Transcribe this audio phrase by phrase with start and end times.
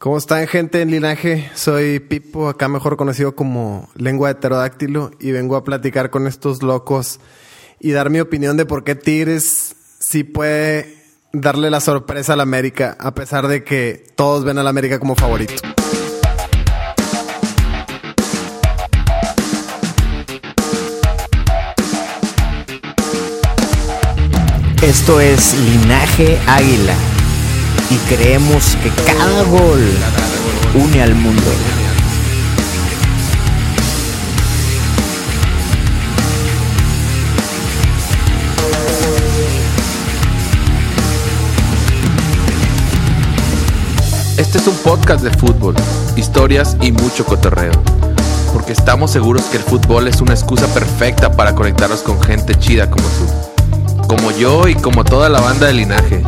[0.00, 1.50] ¿Cómo están, gente en linaje?
[1.54, 6.62] Soy Pipo, acá mejor conocido como Lengua de Pterodáctilo, y vengo a platicar con estos
[6.62, 7.20] locos
[7.80, 10.96] y dar mi opinión de por qué Tigres sí puede
[11.34, 14.98] darle la sorpresa a la América, a pesar de que todos ven a la América
[14.98, 15.52] como favorito.
[24.80, 26.96] Esto es Linaje Águila
[27.90, 29.80] y creemos que cada gol
[30.74, 31.42] une al mundo.
[44.36, 45.74] Este es un podcast de fútbol,
[46.16, 47.72] historias y mucho cotorreo.
[48.52, 52.88] Porque estamos seguros que el fútbol es una excusa perfecta para conectarnos con gente chida
[52.88, 54.06] como tú.
[54.08, 56.22] Como yo y como toda la banda de linaje.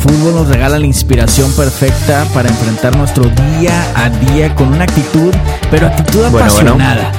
[0.00, 3.24] Fútbol nos regala la inspiración perfecta para enfrentar nuestro
[3.58, 5.32] día a día con una actitud,
[5.70, 6.72] pero actitud Bueno, bueno.
[6.72, 7.12] apasionada.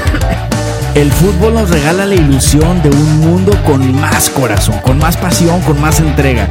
[0.94, 5.60] El fútbol nos regala la ilusión de un mundo con más corazón, con más pasión,
[5.62, 6.46] con más entrega.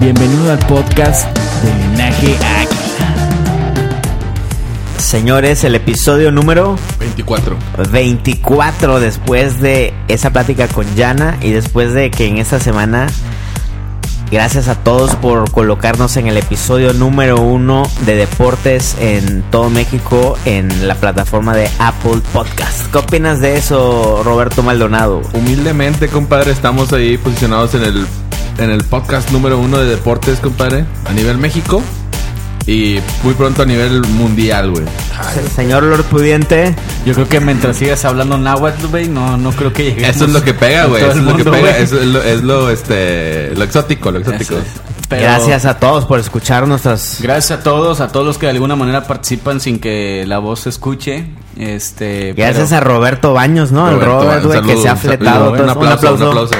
[0.00, 1.26] Bienvenido al podcast
[1.62, 3.14] de Linaje Águila.
[4.98, 6.76] Señores, el episodio número
[7.18, 7.56] 24.
[7.90, 13.08] 24 después de esa plática con Yana y después de que en esta semana,
[14.30, 20.38] gracias a todos por colocarnos en el episodio número uno de deportes en todo México
[20.44, 22.90] en la plataforma de Apple Podcast.
[22.92, 25.22] ¿Qué opinas de eso, Roberto Maldonado?
[25.32, 28.06] Humildemente, compadre, estamos ahí posicionados en el,
[28.58, 31.82] en el podcast número uno de deportes, compadre, a nivel México.
[32.68, 34.84] Y muy pronto a nivel mundial, güey.
[35.56, 36.74] Señor Lord Pudiente,
[37.06, 40.14] Yo creo que mientras sigas hablando náhuatl, güey, no, no creo que lleguemos.
[40.16, 41.02] Eso es lo que pega, a güey.
[41.02, 41.58] Eso el es lo que pega.
[41.60, 41.82] güey.
[41.82, 44.56] Eso es lo, es lo, este, lo exótico, lo exótico.
[45.08, 47.20] Pero gracias a todos por escuchar nuestras...
[47.22, 50.60] Gracias a todos, a todos los que de alguna manera participan sin que la voz
[50.60, 51.24] se escuche.
[51.56, 53.88] Este, Gracias pero- a Roberto Baños, ¿no?
[53.88, 55.52] El Robert, un güey, que se ha un fletado.
[55.52, 55.70] Un eso.
[55.70, 56.54] aplauso, un aplauso.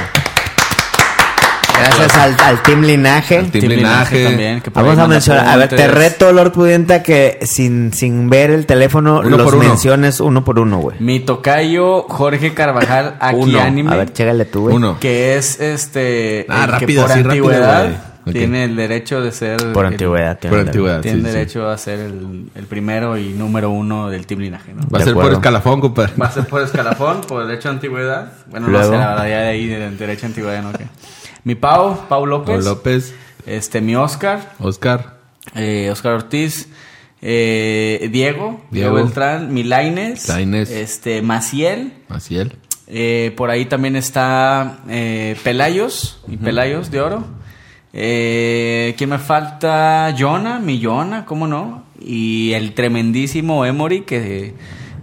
[1.78, 3.38] Gracias al, al Team Linaje.
[3.38, 4.16] Al Team Team Linaje.
[4.16, 4.60] Linaje también.
[4.60, 8.50] que Vamos a mencionar, a ver, te reto, Lord Pudiente, a que sin, sin ver
[8.50, 9.68] el teléfono Uno los por uno.
[9.68, 10.96] menciones uno por uno, güey.
[11.00, 13.60] Mi tocayo Jorge Carvajal, aquí Uno.
[13.60, 13.92] anime.
[13.92, 14.76] A ver, chégale tú, güey.
[14.76, 14.98] Uno.
[15.00, 16.46] Que es este.
[16.48, 17.90] Ah, el rápido, que por antigüedad
[18.30, 19.56] tiene el derecho de ser.
[19.72, 20.38] Por el- antigüedad.
[20.38, 21.00] tiene Por el- antigüedad.
[21.00, 21.30] Tiene sí, sí.
[21.32, 24.82] derecho a ser el, el primero y número uno del Team Linaje, ¿no?
[24.92, 26.12] Va a De ser por escalafón, compadre.
[26.20, 28.32] Va a ser por escalafón, por derecho a antigüedad.
[28.50, 28.92] Bueno, no Luego.
[28.92, 30.72] sé, la verdad, ya de ahí, de derecho a antigüedad, ¿no?
[30.72, 30.84] ¿Qué?
[31.44, 33.14] Mi Pau, Pau López.
[33.46, 35.18] Este, mi Oscar, Oscar,
[35.54, 36.68] eh, Oscar Ortiz.
[37.22, 38.94] eh, Diego, Diego, Diego.
[38.94, 40.70] Beltrán, mi Laines, Lainez.
[40.70, 41.92] este, Maciel.
[42.08, 42.56] Maciel.
[42.86, 47.24] eh, por ahí también está eh, Pelayos, y Pelayos de Oro.
[47.92, 50.14] Eh, ¿Quién me falta?
[50.18, 51.84] Jonah, mi Jonah, ¿cómo no?
[52.00, 54.54] Y el tremendísimo Emory, que,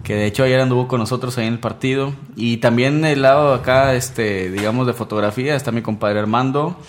[0.06, 2.12] que de hecho ayer anduvo con nosotros ahí en el partido.
[2.36, 6.80] Y también del lado acá, este, digamos, de fotografía, está mi compadre Armando,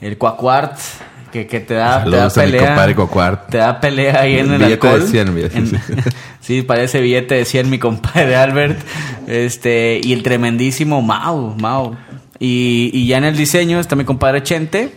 [0.00, 0.78] el Cuacuart,
[1.30, 2.60] que, que te da, te da Saludos a mi pelea.
[2.96, 3.38] compadre.
[3.50, 5.02] Te da pelea ahí en el Billete de alcohol.
[5.10, 5.58] 100, billete.
[5.58, 5.80] En-
[6.40, 8.80] sí, parece billete de 100 mi compadre Albert.
[9.26, 11.94] Este, y el tremendísimo Mau, Mau.
[12.38, 14.92] Y, y ya en el diseño está mi compadre Chente.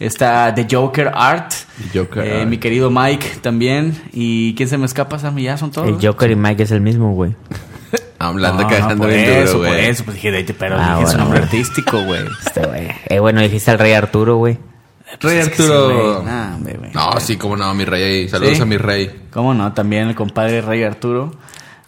[0.00, 1.52] Está The Joker Art.
[1.94, 2.48] Joker eh, Art.
[2.48, 4.00] Mi querido Mike también.
[4.12, 5.42] ¿Y quién se me escapa, Sammy?
[5.44, 5.86] ¿Ya son todos?
[5.88, 7.36] El Joker y Mike es el mismo, güey.
[8.18, 9.86] Hablando No, cagando no, por bien eso, duro, por güey.
[9.86, 10.04] eso.
[10.04, 11.44] Pues dije, de- pero Ah, dije su bueno, nombre güey.
[11.50, 12.20] artístico, güey.
[12.46, 12.88] Este, güey.
[13.06, 14.58] Eh, bueno, dijiste al rey Arturo, güey.
[15.20, 16.22] Rey Es que sí, Arturo.
[16.24, 16.78] Nah, hombre.
[16.94, 18.28] No, sí, cómo no, mi rey.
[18.28, 18.62] Saludos Sí.
[18.62, 19.24] a mi rey.
[19.32, 19.72] ¿Cómo no?
[19.72, 21.34] También el compadre Rey Arturo.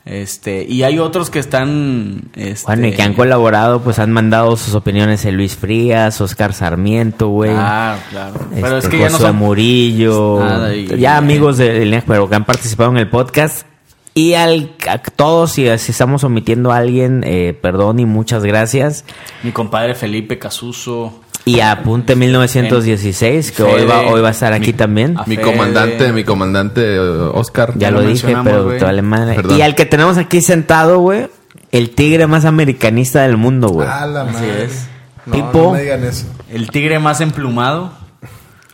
[0.04, 2.30] Este, y hay otros que están.
[2.34, 6.52] Este, Bueno, y que han colaborado, pues han mandado sus opiniones el Luis Frías, Oscar
[6.54, 7.52] Sarmiento, güey.
[7.54, 8.40] Ah, claro.
[8.52, 9.36] Pero es Este, que ya no son.
[9.36, 10.40] Murillo.
[10.40, 13.66] Nada, y- ya amigos de de pero que han participado en el podcast.
[14.14, 19.04] Y al, a todos, si, si estamos omitiendo a alguien, eh, perdón y muchas gracias.
[19.42, 21.20] Mi compadre Felipe Casuso.
[21.44, 25.16] Y Apunte 1916, que hoy va, hoy va a estar aquí mi- también.
[25.26, 25.44] Mi Fede.
[25.44, 27.72] comandante, mi comandante eh, Oscar.
[27.74, 29.34] Ya ya lo lo dije, pero te vale madre.
[29.36, 29.58] Perdón.
[29.58, 31.26] Y al que tenemos aquí sentado, güey,
[31.72, 33.88] el tigre más americanista del mundo, güey.
[33.88, 34.64] A la Así madre.
[34.64, 34.86] es.
[35.26, 35.62] No, Pipo.
[35.64, 36.26] no me digan eso.
[36.50, 37.92] El tigre más emplumado.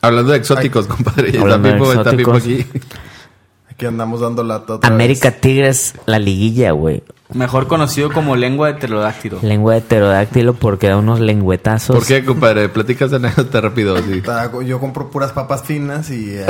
[0.02, 1.28] Hablando de exóticos, compadre.
[1.28, 2.66] Está Hablando de Pipo, está Pipo aquí.
[3.78, 5.40] Aquí andamos dando la otra América vez.
[5.40, 7.04] Tigres, la liguilla, güey.
[7.32, 9.38] Mejor conocido como lengua de pterodáctilo.
[9.40, 11.94] Lengua de pterodáctilo porque da unos lengüetazos.
[11.94, 12.68] ¿Por qué, compadre?
[12.70, 13.96] Platicas anécdota rápido.
[13.98, 14.14] Sí.
[14.14, 16.46] Estaba- Yo compro puras papas finas y eh,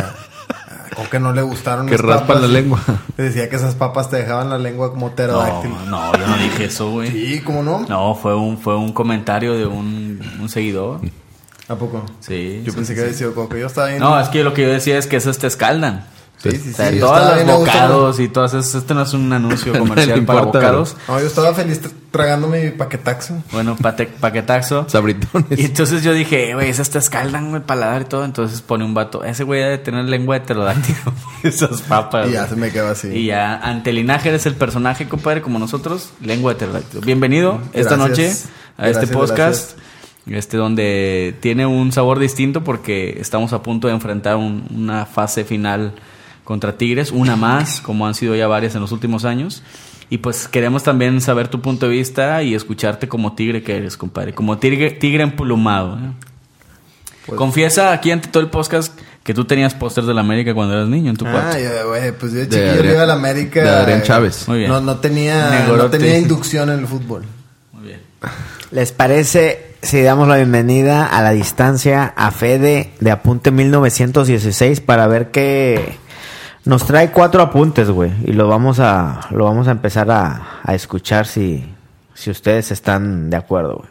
[0.97, 2.81] con que no le gustaron Que raspan la lengua.
[3.19, 5.75] Le decía que esas papas te dejaban la lengua como pterodáctilo.
[5.85, 7.11] No, no, yo no dije eso, güey.
[7.11, 7.85] Sí, ¿cómo no?
[7.91, 11.01] No, fue un, fue un comentario de un, un seguidor.
[11.69, 12.07] ¿A poco?
[12.21, 12.63] Sí.
[12.65, 13.19] Yo sí, pensé sí, que había sí.
[13.19, 13.99] sido como que yo estaba bien.
[14.01, 16.07] No, es que lo que yo decía es que esas te escaldan.
[16.41, 16.71] Sí, sí, sí.
[16.71, 16.87] O sea,
[17.35, 17.59] a gusto.
[17.59, 18.77] bocados y todas esas.
[18.77, 20.97] Este no es un anuncio No comercial para importa, bocados.
[21.09, 23.43] No, yo estaba feliz tra- tragándome mi paquetaxo.
[23.51, 24.85] Bueno, pate- paquetaxo.
[24.89, 25.59] Sabritones.
[25.59, 28.25] Y entonces yo dije, güey, esas te escaldan el paladar y todo.
[28.25, 29.25] Entonces pone un vato.
[29.25, 31.13] Ese güey debe tener lengua de pterodáctilo.
[31.43, 32.29] Esas papas.
[32.29, 33.09] Y ya se me quedó así.
[33.09, 37.01] Y ya, ante el linaje eres el personaje, compadre, como nosotros, lengua de pterodáctilo.
[37.03, 38.49] Bienvenido esta noche Gracias.
[38.77, 39.79] a este Gracias, podcast.
[40.27, 45.43] Este donde tiene un sabor distinto porque estamos a punto de enfrentar un- una fase
[45.45, 45.95] final
[46.49, 49.63] contra Tigres, una más, como han sido ya varias en los últimos años.
[50.09, 53.99] Y pues queremos también saber tu punto de vista y escucharte como tigre que eres,
[53.99, 54.33] compadre.
[54.33, 55.97] Como tigre, tigre emplumado.
[55.99, 56.11] ¿eh?
[57.27, 60.73] Pues- Confiesa aquí ante todo el podcast que tú tenías pósters de la América cuando
[60.73, 61.51] eras niño en tu cuarto.
[61.57, 63.63] Ah, yo, güey, pues yo de De chiquillo Adrián- le iba a la América.
[63.63, 64.49] de Adrián eh, Chávez.
[64.49, 64.71] Muy bien.
[64.71, 67.25] No, no tenía, no tenía inducción en el fútbol.
[67.75, 68.01] Muy bien.
[68.71, 75.07] ¿Les parece si damos la bienvenida a la distancia a Fede de Apunte 1916 para
[75.07, 75.99] ver que
[76.69, 78.13] nos trae cuatro apuntes, güey?
[78.27, 81.65] Y lo vamos a, lo vamos a empezar a, a escuchar si,
[82.15, 83.89] si ustedes están de acuerdo, güey.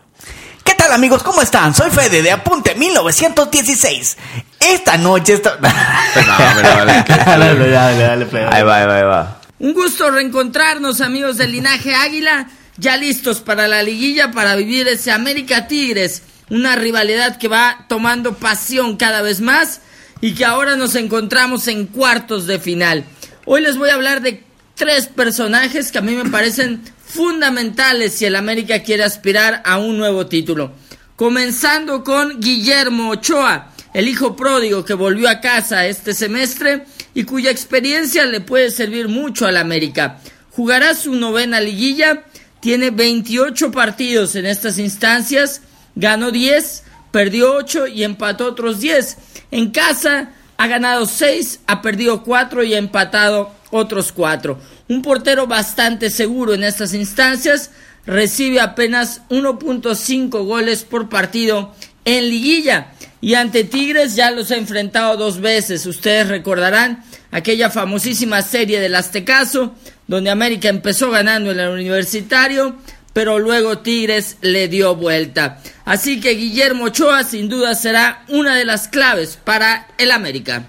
[0.64, 1.24] ¿Qué tal amigos?
[1.24, 1.74] ¿Cómo están?
[1.74, 4.18] Soy Fede de Apunte 1916.
[4.60, 5.58] Esta noche está...
[5.62, 8.46] No, pero vale, que- dale, dale, dale, plebe.
[8.52, 9.42] Ahí va, ahí va, ahí va.
[9.60, 12.48] Un gusto reencontrarnos, amigos del linaje Águila,
[12.78, 16.22] ya listos para la liguilla para vivir ese América Tigres,
[16.52, 19.82] una rivalidad que va tomando pasión cada vez más
[20.22, 23.06] y que ahora nos encontramos en cuartos de final.
[23.46, 24.44] Hoy les voy a hablar de
[24.76, 29.98] tres personajes que a mí me parecen fundamentales si el América quiere aspirar a un
[29.98, 30.74] nuevo título.
[31.16, 37.50] Comenzando con Guillermo Ochoa, el hijo pródigo que volvió a casa este semestre y cuya
[37.50, 40.20] experiencia le puede servir mucho al América.
[40.52, 42.24] Jugará su novena liguilla,
[42.60, 45.62] tiene 28 partidos en estas instancias,
[45.96, 49.18] ganó 10, perdió 8 y empató otros 10.
[49.52, 54.60] En casa ha ganado 6, ha perdido 4 y ha empatado otros 4.
[54.90, 57.72] Un portero bastante seguro en estas instancias,
[58.06, 61.74] recibe apenas 1.5 goles por partido
[62.06, 62.94] en liguilla.
[63.20, 65.86] Y ante Tigres ya los ha enfrentado dos veces.
[65.86, 69.74] Ustedes recordarán aquella famosísima serie del Aztecaso,
[70.08, 72.78] donde América empezó ganando en el universitario,
[73.18, 75.58] pero luego Tigres le dio vuelta.
[75.86, 80.68] Así que Guillermo Ochoa sin duda será una de las claves para el América.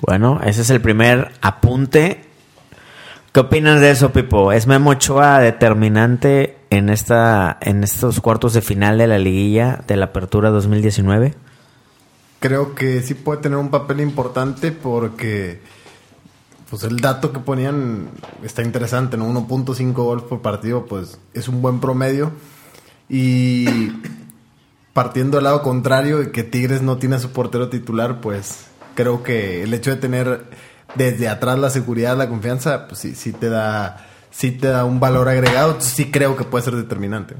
[0.00, 2.24] Bueno, ese es el primer apunte.
[3.30, 4.50] ¿Qué opinas de eso, Pipo?
[4.50, 9.96] ¿Es Memo Ochoa determinante en esta en estos cuartos de final de la liguilla de
[9.96, 11.36] la Apertura 2019?
[12.40, 15.60] Creo que sí puede tener un papel importante porque
[16.68, 18.08] pues el dato que ponían
[18.42, 19.28] está interesante, ¿no?
[19.28, 22.32] 1.5 goles por partido, pues es un buen promedio.
[23.08, 23.92] Y
[24.92, 29.22] partiendo del lado contrario de que Tigres no tiene a su portero titular, pues creo
[29.22, 30.44] que el hecho de tener
[30.94, 34.98] desde atrás la seguridad, la confianza, pues sí, sí te da, sí te da un
[34.98, 35.76] valor agregado.
[35.80, 37.36] Sí creo que puede ser determinante.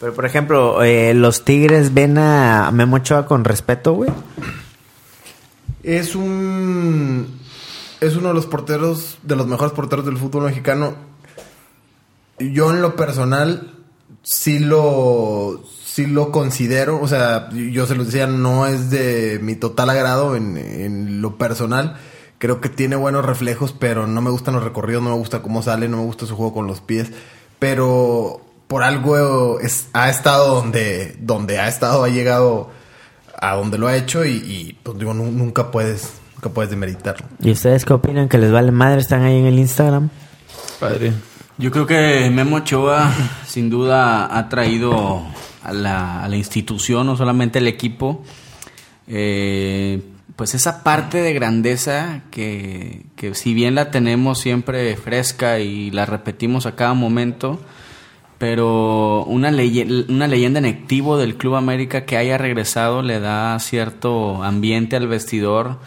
[0.00, 4.10] Pero, por ejemplo, eh, ¿los Tigres ven a Memo Ochoa con respeto, güey?
[5.82, 7.35] Es un.
[8.00, 10.94] Es uno de los porteros, de los mejores porteros del fútbol mexicano.
[12.38, 13.74] Yo, en lo personal,
[14.22, 15.62] sí lo.
[15.84, 17.00] Sí lo considero.
[17.00, 21.36] O sea, yo se lo decía, no es de mi total agrado en, en lo
[21.38, 21.96] personal.
[22.36, 25.62] Creo que tiene buenos reflejos, pero no me gustan los recorridos, no me gusta cómo
[25.62, 27.12] sale, no me gusta su juego con los pies.
[27.58, 29.58] Pero por algo
[29.94, 32.68] ha estado donde, donde ha estado, ha llegado
[33.40, 37.26] a donde lo ha hecho y, y, pues digo, nu- nunca puedes, nunca puedes demeritarlo.
[37.42, 38.28] ¿Y ustedes qué opinan?
[38.28, 39.00] ¿Que les vale madre?
[39.00, 40.08] ¿Están ahí en el Instagram?
[40.78, 41.12] Padre.
[41.58, 43.10] Yo creo que Memo Ochoa
[43.46, 45.22] sin duda ha traído
[45.64, 48.22] a la, a la institución, no solamente al equipo,
[49.08, 50.02] eh,
[50.36, 56.04] pues esa parte de grandeza que, que si bien la tenemos siempre fresca y la
[56.06, 57.58] repetimos a cada momento,
[58.38, 63.58] pero una, leye- una leyenda en activo del Club América que haya regresado le da
[63.60, 65.78] cierto ambiente al vestidor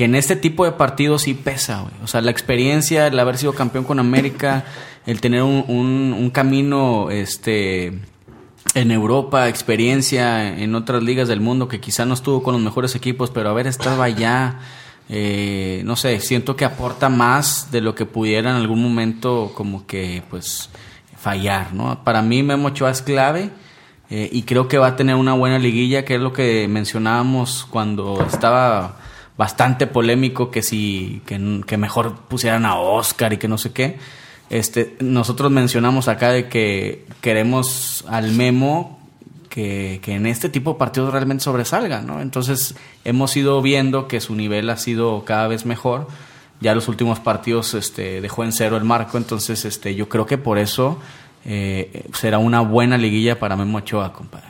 [0.00, 1.92] que en este tipo de partidos sí pesa, güey.
[2.02, 4.64] O sea, la experiencia, el haber sido campeón con América,
[5.06, 8.00] el tener un, un, un camino, este
[8.74, 12.94] en Europa, experiencia en otras ligas del mundo que quizá no estuvo con los mejores
[12.94, 14.60] equipos, pero haber estado allá,
[15.10, 19.86] eh, no sé, siento que aporta más de lo que pudiera en algún momento como
[19.86, 20.70] que pues
[21.14, 22.02] fallar, ¿no?
[22.04, 23.50] Para mí Memo Ochoa es clave
[24.08, 27.66] eh, y creo que va a tener una buena liguilla, que es lo que mencionábamos
[27.70, 28.99] cuando estaba
[29.40, 33.96] bastante polémico que si que, mejor pusieran a Oscar y que no sé qué.
[34.50, 39.00] Este, nosotros mencionamos acá de que queremos al Memo
[39.48, 42.20] que, que, en este tipo de partidos realmente sobresalga, ¿no?
[42.20, 42.74] Entonces
[43.06, 46.08] hemos ido viendo que su nivel ha sido cada vez mejor.
[46.60, 50.36] Ya los últimos partidos este, dejó en cero el marco, entonces este, yo creo que
[50.36, 50.98] por eso
[51.46, 54.49] eh, será una buena liguilla para Memo Ochoa, compadre.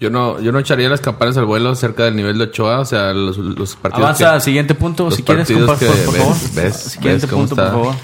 [0.00, 2.84] Yo no, yo no echaría las campanas al vuelo cerca del nivel de Ochoa, o
[2.84, 4.04] sea, los, los partidos.
[4.04, 6.36] Avanza al siguiente punto, si quieres, compadre, por, por, favor.
[6.54, 7.72] Ves, siguiente ves punto, está.
[7.72, 7.94] por favor.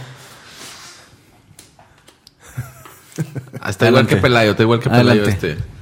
[3.60, 5.52] Ah, está igual que Pelayo, está igual que Pelayo Adelante.
[5.52, 5.74] este.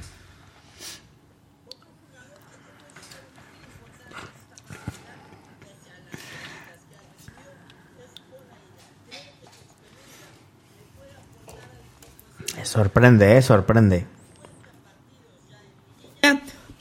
[12.63, 14.05] Sorprende, eh, sorprende.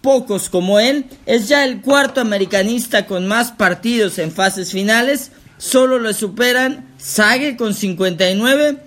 [0.02, 5.30] Pocos como él, es ya el cuarto americanista con más partidos en fases finales.
[5.58, 8.78] Solo lo superan Sague con 59,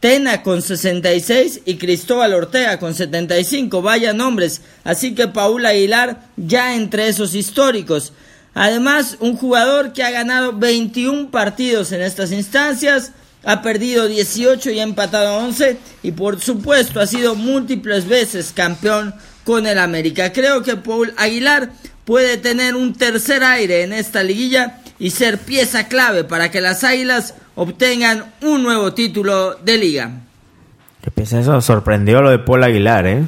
[0.00, 3.82] Tena con 66 y Cristóbal Ortega con 75.
[3.82, 4.60] Vaya nombres.
[4.84, 8.12] Así que Paul Aguilar ya entre esos históricos.
[8.54, 13.12] Además, un jugador que ha ganado 21 partidos en estas instancias,
[13.44, 19.14] ha perdido 18 y ha empatado 11 y por supuesto ha sido múltiples veces campeón
[19.48, 20.30] con el América.
[20.30, 21.70] Creo que Paul Aguilar
[22.04, 26.84] puede tener un tercer aire en esta liguilla y ser pieza clave para que las
[26.84, 30.10] Águilas obtengan un nuevo título de liga.
[31.00, 31.58] ¿Qué piensa eso?
[31.62, 33.24] Sorprendió lo de Paul Aguilar, ¿eh?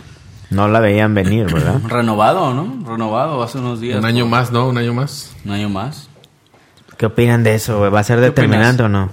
[0.50, 1.80] No la veían venir, ¿verdad?
[1.88, 2.84] Renovado, ¿no?
[2.86, 3.98] Renovado hace unos días.
[3.98, 4.30] Un año ¿no?
[4.30, 4.68] más, ¿no?
[4.68, 5.32] Un año más.
[5.46, 6.10] Un año más.
[6.98, 7.90] ¿Qué opinan de eso?
[7.90, 9.08] ¿Va a ser determinante o no?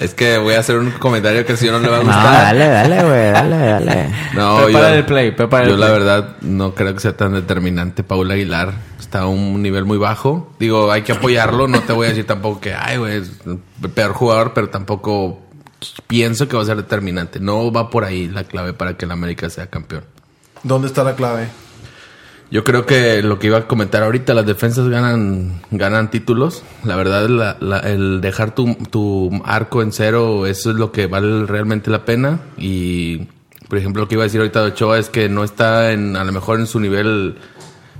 [0.00, 2.56] Es que voy a hacer un comentario que si no le va a No, gustar.
[2.56, 4.10] dale, dale, güey, dale, dale.
[4.34, 5.98] No, Prepara el play, prepara yo el la play.
[5.98, 8.02] verdad no creo que sea tan determinante.
[8.02, 10.52] Paul Aguilar está a un nivel muy bajo.
[10.58, 11.68] Digo, hay que apoyarlo.
[11.68, 15.42] No te voy a decir tampoco que, ay, güey, es el peor jugador, pero tampoco
[16.06, 17.38] pienso que va a ser determinante.
[17.38, 20.04] No va por ahí la clave para que el América sea campeón.
[20.62, 21.48] ¿Dónde está la clave?
[22.50, 26.64] Yo creo que lo que iba a comentar ahorita, las defensas ganan, ganan títulos.
[26.84, 31.06] La verdad, la- la- el dejar tu, tu arco en cero, eso es lo que
[31.06, 32.40] vale realmente la pena.
[32.58, 33.28] Y,
[33.68, 36.16] por ejemplo, lo que iba a decir ahorita de Ochoa es que no está en,
[36.16, 37.36] a lo mejor en su nivel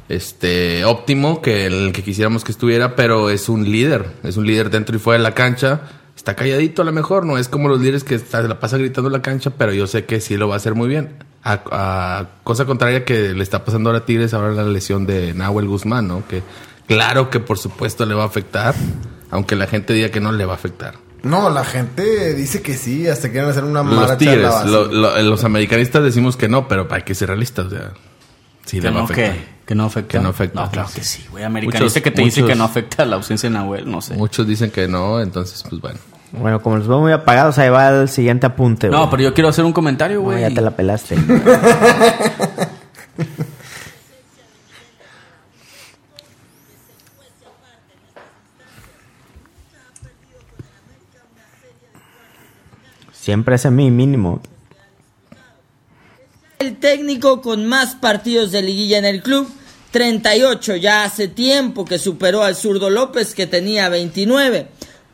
[0.08, 4.06] este óptimo, que el que quisiéramos que estuviera, pero es un líder.
[4.24, 5.82] Es un líder dentro y fuera de la cancha.
[6.16, 9.08] Está calladito a lo mejor, no es como los líderes que está- la pasa gritando
[9.08, 11.10] en la cancha, pero yo sé que sí lo va a hacer muy bien.
[11.42, 15.32] A, a cosa contraria que le está pasando ahora a Tigres, ahora la lesión de
[15.32, 16.22] Nahuel Guzmán, ¿no?
[16.28, 16.42] Que
[16.86, 18.74] claro que por supuesto le va a afectar,
[19.30, 20.96] aunque la gente diga que no le va a afectar.
[21.22, 25.20] No, la gente dice que sí, hasta quieren hacer una Los marcha Tigres, lo- lo-
[25.22, 27.92] los americanistas decimos que no, pero hay que ser realistas, o sea,
[28.66, 29.32] sí que le va a no, afectar.
[29.34, 30.18] que, que no afecta.
[30.18, 30.62] Que no afecta.
[30.64, 31.44] No, claro que sí, güey.
[31.44, 34.14] Americanista Muchos- que te dice que no afecta la ausencia de Nahuel, no sé.
[34.14, 35.98] Muchos dicen que no, entonces pues bueno.
[36.32, 38.98] Bueno, como los veo muy apagados, ahí va el siguiente apunte, güey.
[39.00, 40.40] No, pero yo quiero hacer un comentario, No, güey.
[40.42, 41.16] ya te la pelaste.
[53.12, 54.40] Siempre es a mí mínimo.
[56.58, 59.50] El técnico con más partidos de liguilla en el club,
[59.92, 64.68] 38, ya hace tiempo que superó al zurdo López que tenía 29.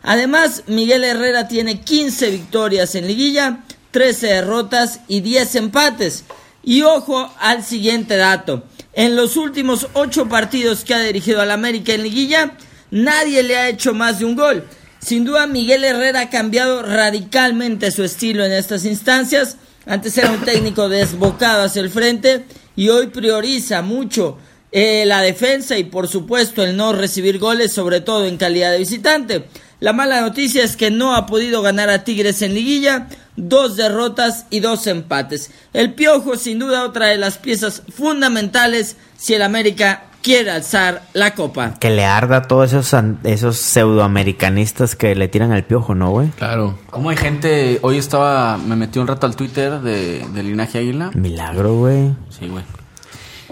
[0.07, 6.23] Además, Miguel Herrera tiene 15 victorias en liguilla, 13 derrotas y 10 empates.
[6.63, 8.63] Y ojo al siguiente dato.
[8.93, 12.53] En los últimos 8 partidos que ha dirigido al América en liguilla,
[12.93, 14.65] nadie le ha hecho más de un gol.
[15.01, 19.57] Sin duda, Miguel Herrera ha cambiado radicalmente su estilo en estas instancias.
[19.87, 22.45] Antes era un técnico desbocado hacia el frente
[22.77, 24.39] y hoy prioriza mucho
[24.71, 28.79] eh, la defensa y por supuesto el no recibir goles, sobre todo en calidad de
[28.79, 29.47] visitante.
[29.81, 34.47] La mala noticia es que no ha podido ganar a Tigres en liguilla, dos derrotas
[34.51, 35.51] y dos empates.
[35.75, 41.35] El Piojo sin duda otra de las piezas fundamentales si el América quiere alzar la
[41.35, 41.75] copa.
[41.79, 46.11] Que le arda a todos esos, an- esos pseudoamericanistas que le tiran al piojo, ¿no,
[46.11, 46.29] güey?
[46.31, 46.79] Claro.
[46.91, 47.79] ¿Cómo hay gente?
[47.83, 51.11] Hoy estaba, me metí un rato al Twitter de, de Linaje Águila.
[51.15, 52.15] Milagro, güey.
[52.31, 52.65] Sí, güey.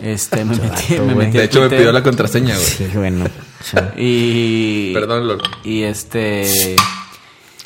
[0.02, 2.66] Este, me metí, me metí De hecho me pidió la contraseña, güey.
[2.66, 3.26] Sí, bueno.
[3.96, 4.92] Y.
[4.92, 5.42] Perdón, Lord.
[5.64, 6.74] Y este.
[6.74, 6.76] Y,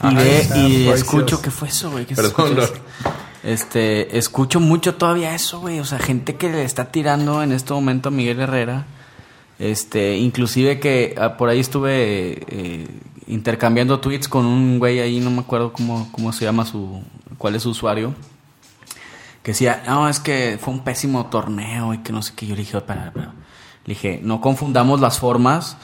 [0.01, 2.07] Ay, ve- está y escucho, ¿qué fue eso, güey?
[2.07, 2.73] ¿Qué se Perdón, eso?
[3.43, 5.81] Este, escucho mucho todavía eso, güey.
[5.81, 8.87] O sea, gente que le está tirando en este momento a Miguel Herrera.
[9.59, 12.87] Este, inclusive que ah, por ahí estuve eh,
[13.27, 17.03] intercambiando tweets con un güey ahí, no me acuerdo cómo, cómo se llama su,
[17.39, 18.15] cuál es su usuario.
[19.43, 22.47] Que decía, no, es que fue un pésimo torneo y que no sé qué.
[22.47, 23.33] Yo le dije, espera, espera.
[23.89, 25.79] Le dije, no confundamos las formas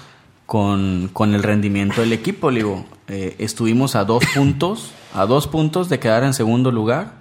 [0.45, 2.51] con, con el rendimiento del equipo.
[2.51, 7.15] Le digo, eh, estuvimos a dos puntos, a dos puntos de quedar en segundo lugar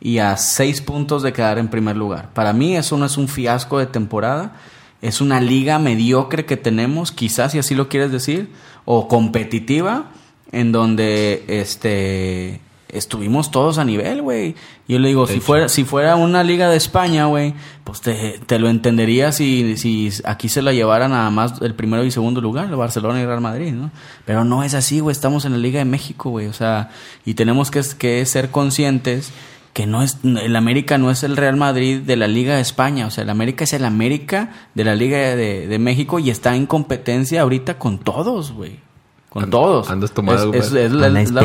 [0.00, 2.30] y a seis puntos de quedar en primer lugar.
[2.34, 4.56] Para mí eso no es un fiasco de temporada,
[5.02, 8.50] es una liga mediocre que tenemos, quizás si así lo quieres decir,
[8.86, 10.06] o competitiva,
[10.50, 12.60] en donde este
[12.90, 14.54] estuvimos todos a nivel, güey.
[14.88, 17.54] Yo le digo, si fuera, si fuera una liga de España, güey,
[17.84, 22.04] pues te, te lo entendería si, si aquí se la llevara nada más el primero
[22.04, 23.90] y segundo lugar, el Barcelona y Real Madrid, ¿no?
[24.24, 26.90] Pero no es así, güey, estamos en la Liga de México, güey, o sea,
[27.24, 29.30] y tenemos que, que ser conscientes
[29.74, 33.06] que no es el América no es el Real Madrid de la Liga de España,
[33.06, 36.56] o sea, el América es el América de la Liga de, de México y está
[36.56, 38.80] en competencia ahorita con todos, güey.
[39.28, 39.88] Con And- todos.
[39.90, 41.42] andas tomado, Es, es- es es la-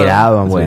[0.50, 0.66] güey.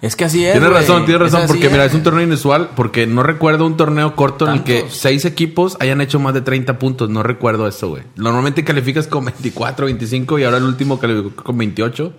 [0.00, 0.52] Es que así es.
[0.52, 0.80] Tienes güey.
[0.80, 1.90] razón, tienes Es razón, porque mira, es.
[1.92, 5.76] es un torneo inusual, porque no recuerdo un torneo corto en el que seis equipos
[5.80, 8.04] hayan hecho más de 30 puntos, no recuerdo eso, güey.
[8.16, 12.12] Normalmente calificas con 24, 25 y ahora el último calificó con 28.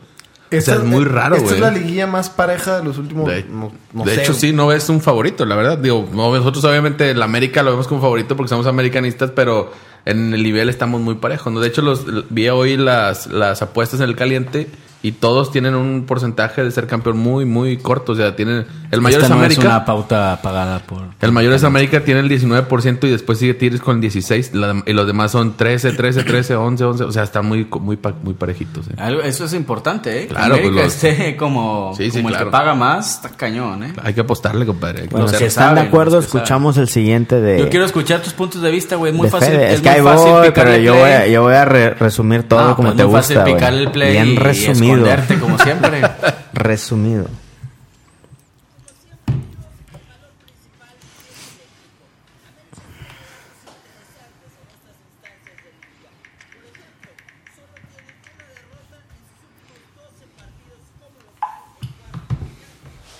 [0.51, 1.61] o sea, es muy raro, Esta es güey.
[1.61, 3.27] la liguilla más pareja de los últimos.
[3.29, 4.41] De, no, no de sé, hecho, güey.
[4.41, 5.77] sí, no es un favorito, la verdad.
[5.77, 9.71] Digo, no, nosotros obviamente el América lo vemos como favorito porque somos americanistas, pero
[10.05, 11.53] en el nivel estamos muy parejos.
[11.53, 11.61] ¿no?
[11.61, 14.67] De hecho, los vi hoy las, las apuestas en el caliente
[15.01, 18.11] y todos tienen un porcentaje de ser campeón muy, muy corto.
[18.11, 19.61] O sea, tienen el mayor Esta es no América.
[19.61, 21.03] es una pauta pagada por.
[21.21, 24.51] El mayor es América, tiene el 19% y después sigue Tigres con el 16%.
[24.59, 27.03] la- y los demás son 13, 13, 13, 11, 11.
[27.05, 28.87] O sea, están muy, muy, pa- muy parejitos.
[28.89, 28.93] ¿eh?
[29.23, 30.21] Eso es importante, ¿eh?
[30.27, 32.47] Que Claro, América pues los- esté como, Sí, sí, como el claro.
[32.47, 33.93] que paga más, está cañón, ¿eh?
[34.03, 35.03] Hay que apostarle, compadre.
[35.03, 37.59] Que Bueno, Los si que están de saben, acuerdo, los que escuchamos el siguiente de.
[37.59, 39.11] Yo quiero escuchar tus puntos de vista, güey.
[39.13, 39.53] Es muy de fácil.
[39.55, 41.63] Es, es que ahí muy fácil voy, picarle pero yo voy, a, yo voy a
[41.65, 43.49] re- resumir todo No, como pues te muy fácil gusta.
[43.49, 43.55] güey.
[43.55, 44.88] picarle el play Bien resumido.
[44.89, 46.01] Esconderte, como siempre.
[46.53, 47.27] resumido.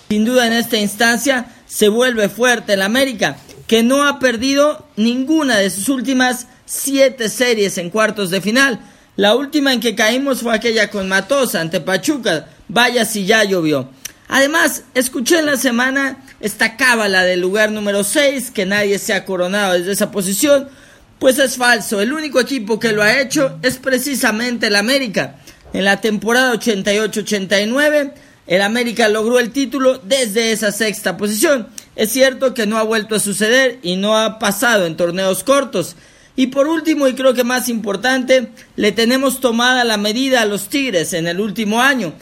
[0.08, 3.36] Sin duda en esta instancia se vuelve fuerte el América,
[3.68, 8.80] que no ha perdido ninguna de sus últimas siete series en cuartos de final.
[9.20, 12.46] La última en que caímos fue aquella con Matosa ante Pachuca.
[12.68, 13.90] Vaya si ya llovió.
[14.28, 19.26] Además, escuché en la semana esta cábala del lugar número 6, que nadie se ha
[19.26, 20.70] coronado desde esa posición.
[21.18, 22.00] Pues es falso.
[22.00, 25.36] El único equipo que lo ha hecho es precisamente el América.
[25.74, 28.14] En la temporada 88-89,
[28.46, 31.68] el América logró el título desde esa sexta posición.
[31.94, 35.94] Es cierto que no ha vuelto a suceder y no ha pasado en torneos cortos.
[36.40, 40.70] Y por último, y creo que más importante, le tenemos tomada la medida a los
[40.70, 42.14] Tigres en el último año.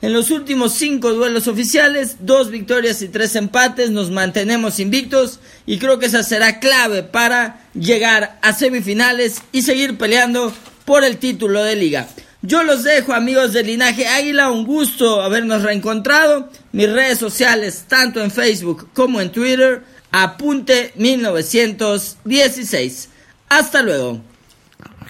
[0.00, 5.76] En los últimos cinco duelos oficiales, dos victorias y tres empates, nos mantenemos invictos y
[5.76, 10.54] creo que esa será clave para llegar a semifinales y seguir peleando
[10.86, 12.08] por el título de liga.
[12.40, 16.48] Yo los dejo amigos del Linaje Águila, un gusto habernos reencontrado.
[16.72, 23.10] Mis redes sociales, tanto en Facebook como en Twitter, apunte 1916.
[23.48, 24.20] Hasta luego.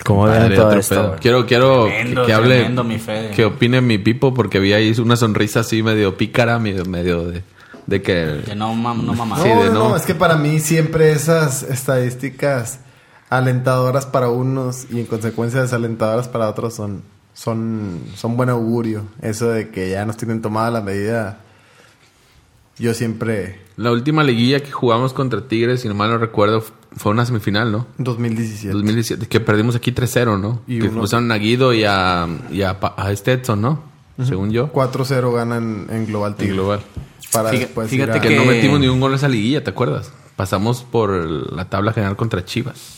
[0.04, 0.94] ¿Cómo ven todo otro esto?
[0.94, 1.16] pedo.
[1.20, 3.30] Quiero, quiero Tremendo, que, que hable, tremendo, mi Fede.
[3.30, 7.42] que opine mi Pipo, porque vi ahí una sonrisa así medio pícara, medio, medio de,
[7.86, 8.42] de que...
[8.44, 9.38] Que no, mam- no mamá.
[9.38, 9.96] No, de no, no.
[9.96, 12.80] es que para mí siempre esas estadísticas
[13.30, 17.02] alentadoras para unos y en consecuencia desalentadoras para otros son,
[17.34, 19.04] son, son buen augurio.
[19.22, 21.38] Eso de que ya nos tienen tomada la medida,
[22.78, 23.60] yo siempre...
[23.76, 26.64] La última liguilla que jugamos contra Tigres, si no mal no recuerdo,
[26.96, 27.86] fue una semifinal, ¿no?
[27.98, 28.72] 2017.
[28.72, 30.62] 2017, que perdimos aquí 3-0, ¿no?
[30.66, 33.82] Y que uno- pusieron a Guido y a, y a, a Edson, ¿no?
[34.24, 34.72] Según yo.
[34.72, 36.54] 4-0 ganan en Global En Tigre.
[36.54, 36.80] global.
[37.32, 39.28] Para Fíjate- después fíjate ir a- Que, Que- no metimos ni un gol en esa
[39.28, 40.10] liguilla, ¿te acuerdas?
[40.36, 41.10] Pasamos por
[41.52, 42.95] la tabla general contra Chivas.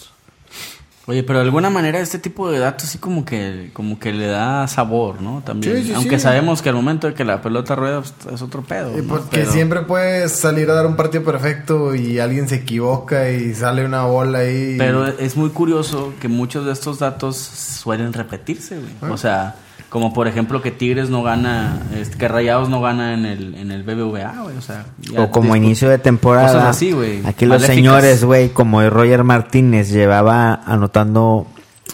[1.09, 4.27] Oye, pero de alguna manera este tipo de datos sí como que, como que le
[4.27, 5.43] da sabor, ¿no?
[5.45, 5.79] También.
[5.79, 6.23] Sí, sí, Aunque sí.
[6.23, 8.97] sabemos que al momento de que la pelota rueda pues, es otro pedo.
[8.97, 9.09] Y ¿no?
[9.09, 13.55] porque Pero- siempre puedes salir a dar un partido perfecto y alguien se equivoca y
[13.55, 14.75] sale una bola ahí.
[14.79, 19.11] Pero es muy curioso que muchos de estos datos suelen repetirse, güey.
[19.11, 19.55] O sea,
[19.89, 23.71] como por ejemplo que Tigres no gana, este, que Rayados no gana en el, en
[23.71, 24.57] el BBVA, güey.
[24.59, 24.85] O sea,
[25.17, 26.49] O como inicio de temporada.
[26.53, 27.25] Cosas así, güey.
[27.25, 27.75] Aquí los Maléficas.
[27.75, 30.98] señores, güey, como Roger Martínez llevaba anotando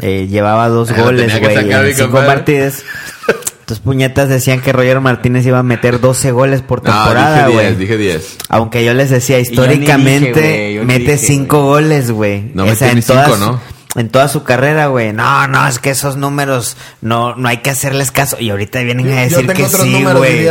[0.01, 2.27] eh, llevaba dos goles, güey, en cinco compadre.
[2.27, 2.83] partidos.
[3.67, 7.53] Tus puñetas decían que Roger Martínez iba a meter 12 goles por No, temporada, dije
[7.55, 7.67] güey.
[7.69, 8.37] 10, dije 10.
[8.51, 12.51] Aunque yo les decía, históricamente dije, mete dije, cinco goles, güey.
[12.53, 13.61] No O sea, en su- ¿no?
[13.96, 15.12] En toda su carrera, güey.
[15.12, 18.37] No, no, es que esos números no, no hay que hacerles caso.
[18.40, 20.44] Y ahorita vienen a Yo decir tengo que otros sí, güey.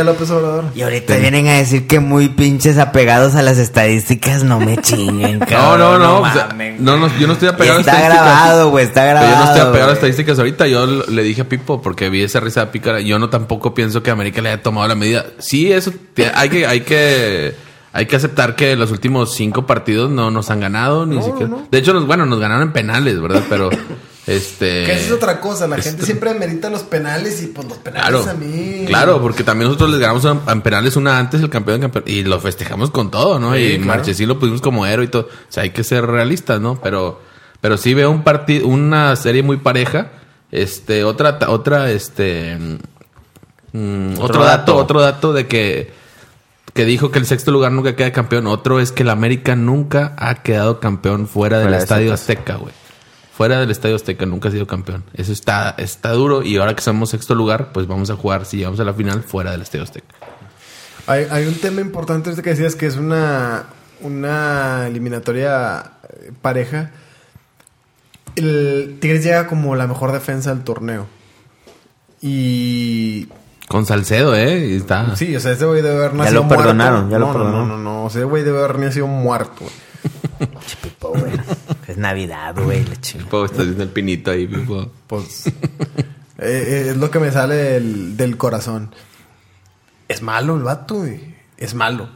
[0.74, 4.44] Y ahorita vienen a decir que muy pinches apegados a las estadísticas.
[4.44, 6.00] No me chinguen, No, cabrón.
[6.00, 6.26] no, no.
[6.78, 8.24] No, no, no, yo no estoy apegado a Está estadísticas.
[8.24, 9.94] grabado, güey, está Pero yo no estoy grabado, apegado a güey.
[9.94, 10.66] estadísticas ahorita.
[10.66, 13.00] Yo le dije a Pipo porque vi esa risa pícara.
[13.00, 15.26] Yo no tampoco pienso que América le haya tomado la medida.
[15.38, 15.92] Sí, eso
[16.34, 17.54] hay que, hay que,
[17.96, 21.58] hay que aceptar que los últimos cinco partidos no nos han ganado ni siquiera.
[21.70, 23.44] De hecho, nos, bueno, nos ganaron en penales, ¿verdad?
[23.48, 23.70] Pero,
[24.26, 24.84] este.
[24.84, 28.28] Que es otra cosa, la gente siempre merita los penales y pues los penales Claro,
[28.28, 28.84] a mí.
[28.88, 32.24] claro, porque también nosotros les ganamos en, en penales una antes el campeón, campeón y
[32.24, 33.54] lo festejamos con todo, ¿no?
[33.54, 33.86] Sí, y claro.
[33.86, 35.28] Marchesín lo pusimos como héroe y todo.
[35.30, 36.80] O sea, hay que ser realistas, ¿no?
[36.82, 37.20] Pero,
[37.60, 40.10] pero sí veo un partido, una serie muy pareja.
[40.50, 42.58] Este, otra, otra, este,
[43.72, 44.76] mm, otro, dato, dato.
[44.78, 46.03] otro dato de que
[46.74, 48.48] que dijo que el sexto lugar nunca queda campeón.
[48.48, 52.12] Otro es que el América nunca ha quedado campeón fuera del Fuera Estadio.
[52.12, 52.74] Azteca, güey.
[53.32, 55.04] Fuera del Estadio Azteca nunca ha sido campeón.
[55.14, 58.58] Eso está, está duro y ahora que somos sexto lugar, pues vamos a jugar, si
[58.58, 60.14] llegamos a la final, fuera del Estadio Azteca.
[61.06, 63.66] Hay, hay un tema importante este que decías que es una,
[64.00, 66.90] una eliminatoria eh, pareja.
[68.34, 71.06] El Tigres llega como la mejor defensa del torneo.
[72.20, 73.28] Y
[73.68, 74.68] Con Salcedo, ¿eh?
[74.68, 75.16] Y está.
[75.16, 76.62] sí, o sea, ese güey debe haber nacido lo muerto.
[76.64, 77.68] perdonaron, ya lo no, no, perdonaron.
[77.68, 79.52] No, no, no, o sea, ese güey debe haber nacido muerto.
[79.60, 80.50] güey.
[80.82, 81.32] Pipo, güey.
[81.88, 83.26] Es Navidad, güey, la chingada.
[83.30, 84.90] Pipo, está haciendo el pinito ahí, Pipo.
[85.06, 85.52] Pues eh,
[86.38, 88.90] eh, es lo que me sale del, del corazón.
[90.08, 91.34] Es malo el vato, güey.
[91.56, 92.08] Es malo.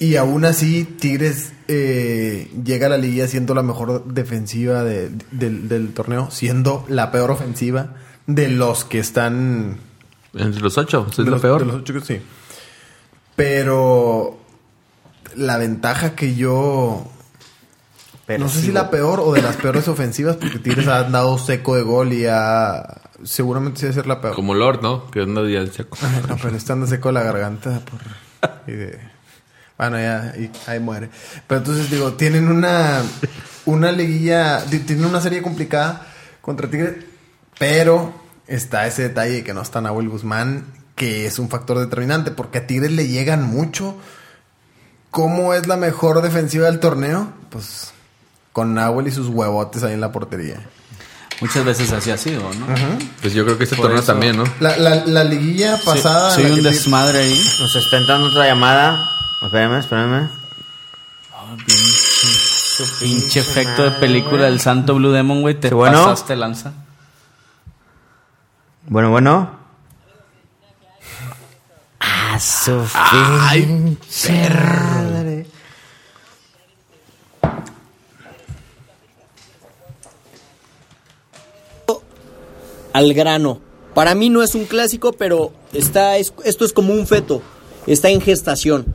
[0.00, 5.68] Y aún así, Tigres eh, llega a la liga siendo la mejor defensiva de- del,
[5.68, 7.94] del torneo, siendo la peor ofensiva
[8.26, 9.78] de los que están.
[10.34, 11.60] Entre los ocho, es de lo los, peor.
[11.60, 12.20] de los ocho que sí.
[13.36, 14.38] Pero
[15.36, 17.06] la ventaja que yo.
[18.38, 21.76] no sé si la peor o de las peores ofensivas, porque Tigres ha dado seco
[21.76, 23.02] de gol y ha.
[23.24, 24.34] Seguramente sí va a ser la peor.
[24.34, 25.10] Como Lord, ¿no?
[25.10, 25.96] Que anda día seco.
[26.28, 28.00] No, pero está anda seco la garganta por.
[28.66, 29.18] y de-
[29.76, 31.08] bueno, ya, y ahí muere.
[31.46, 33.02] Pero entonces digo, tienen una.
[33.66, 34.64] Una liguilla.
[34.64, 36.06] ti- Tienen una serie complicada
[36.40, 37.04] contra Tigres.
[37.58, 38.12] Pero
[38.48, 40.64] está ese detalle de que no está Nahuel Guzmán,
[40.96, 43.94] que es un factor determinante, porque a Tigres le llegan mucho.
[45.12, 47.32] ¿Cómo es la mejor defensiva del torneo?
[47.50, 47.92] Pues
[48.52, 50.60] con Nahuel y sus huevotes ahí en la portería.
[51.40, 52.66] Muchas veces así ha sido, ¿no?
[53.22, 54.44] Pues yo creo que este Por torneo eso- también, ¿no?
[54.58, 56.34] La, la, la liguilla pasada.
[56.34, 57.44] Soy en la un desmadre ahí.
[57.60, 59.08] Nos está entrando otra llamada.
[59.44, 60.28] Espérame, espérame.
[63.00, 65.54] Pinche efecto de película del Santo Blue Demon, güey.
[65.58, 66.04] Te Sí, bueno.
[66.04, 66.72] pasaste lanza.
[68.88, 69.50] Bueno, bueno.
[72.00, 75.46] Ah, su pinche madre.
[82.92, 83.60] al grano.
[83.94, 87.42] Para mí no es un clásico, pero está, es- esto es como un feto.
[87.86, 88.94] Está en gestación.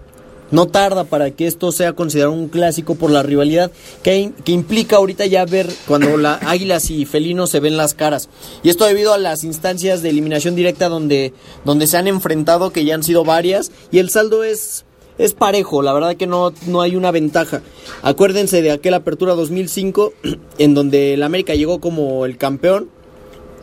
[0.52, 3.72] No tarda para que esto sea considerado un clásico por la rivalidad
[4.04, 8.30] que, que implica ahorita ya ver cuando la águilas y felinos se ven las caras.
[8.62, 11.34] Y esto debido a las instancias de eliminación directa donde,
[11.66, 14.86] donde se han enfrentado, que ya han sido varias, y el saldo es,
[15.18, 17.62] es parejo, la verdad que no, no hay una ventaja.
[18.02, 20.14] Acuérdense de aquella apertura 2005,
[20.58, 22.90] en donde el América llegó como el campeón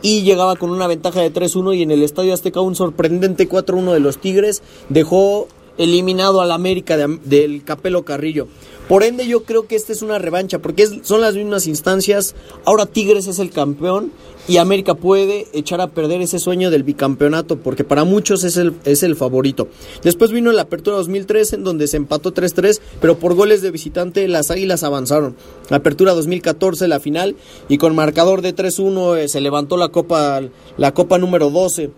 [0.01, 3.93] y llegaba con una ventaja de 3-1 y en el Estadio Azteca un sorprendente 4-1
[3.93, 8.47] de los Tigres dejó eliminado al América de- del Capelo Carrillo.
[8.87, 12.35] Por ende yo creo que esta es una revancha porque son las mismas instancias.
[12.65, 14.11] Ahora Tigres es el campeón
[14.49, 18.73] y América puede echar a perder ese sueño del bicampeonato porque para muchos es el,
[18.83, 19.69] es el favorito.
[20.03, 24.27] Después vino la apertura 2003 en donde se empató 3-3 pero por goles de visitante
[24.27, 25.37] las Águilas avanzaron.
[25.69, 27.37] La apertura 2014 la final
[27.69, 30.41] y con marcador de 3-1 eh, se levantó la copa,
[30.77, 31.91] la copa número 12.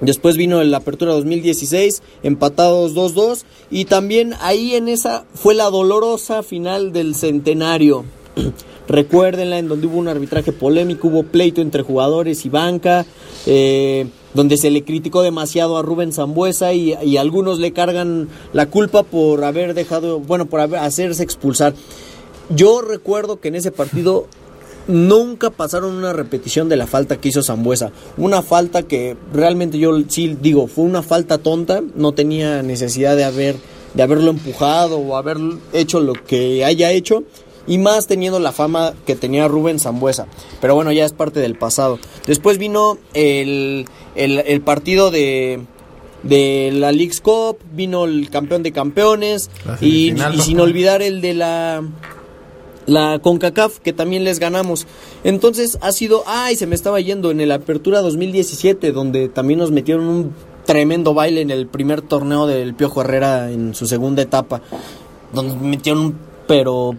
[0.00, 3.44] Después vino la apertura 2016, empatados 2-2.
[3.70, 8.04] Y también ahí en esa fue la dolorosa final del centenario.
[8.88, 13.04] Recuérdenla, en donde hubo un arbitraje polémico, hubo pleito entre jugadores y banca,
[13.44, 19.02] eh, donde se le criticó demasiado a Rubén Zambuesa y, algunos le cargan la culpa
[19.02, 21.74] por haber dejado, bueno, por hacerse expulsar.
[22.48, 24.26] Yo recuerdo que en ese partido
[24.88, 27.92] nunca pasaron una repetición de la falta que hizo Zambuesa.
[28.16, 33.24] Una falta que realmente yo sí digo, fue una falta tonta, no tenía necesidad de
[33.24, 33.56] haber
[33.94, 35.38] de haberlo empujado o haber
[35.72, 37.22] hecho lo que haya hecho.
[37.66, 40.26] y más teniendo la fama que tenía Rubén Zambuesa.
[40.60, 41.98] Pero bueno, ya es parte del pasado.
[42.26, 45.60] Después vino el, el, el partido de,
[46.22, 49.50] de la League's Cup, vino el campeón de campeones
[49.82, 51.82] y, sin olvidar el de la
[52.88, 54.86] la CONCACAF que también les ganamos.
[55.22, 59.70] Entonces ha sido, ay, se me estaba yendo en el Apertura 2017 donde también nos
[59.70, 60.32] metieron un
[60.64, 64.62] tremendo baile en el primer torneo del Piojo Herrera en su segunda etapa,
[65.32, 66.96] donde metieron un, pero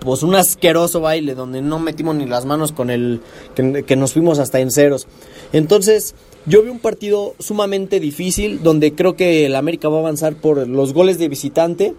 [0.00, 3.20] pues un asqueroso baile donde no metimos ni las manos con el
[3.54, 5.06] que, que nos fuimos hasta en ceros.
[5.52, 6.14] Entonces,
[6.46, 10.66] yo vi un partido sumamente difícil donde creo que el América va a avanzar por
[10.66, 11.94] los goles de visitante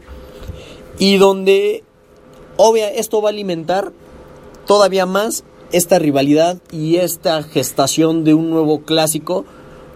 [0.98, 1.84] y donde
[2.62, 3.94] obvia esto va a alimentar
[4.68, 9.46] todavía más esta rivalidad y esta gestación de un nuevo clásico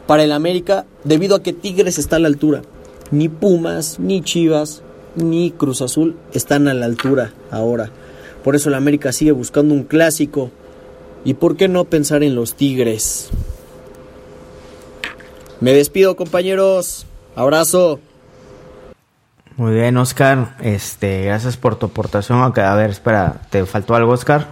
[0.07, 2.61] para el América debido a que Tigres está a la altura.
[3.11, 4.81] Ni Pumas, ni Chivas,
[5.15, 7.91] ni Cruz Azul están a la altura ahora.
[8.45, 10.49] Por eso el América sigue buscando un clásico.
[11.25, 13.29] ¿Y por qué no pensar en los Tigres?
[15.59, 17.05] Me despido compañeros.
[17.35, 17.99] Abrazo.
[19.57, 20.55] Muy bien, Oscar.
[20.61, 22.41] Este, gracias por tu aportación.
[22.41, 24.47] A ver, espera, ¿te faltó algo, Oscar?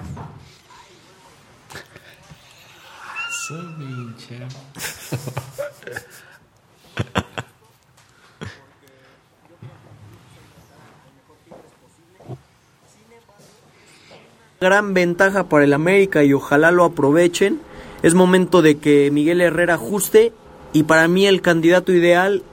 [14.61, 17.59] gran ventaja para el América y ojalá lo aprovechen.
[18.03, 20.33] Es momento de que Miguel Herrera ajuste
[20.71, 22.43] y para mí el candidato ideal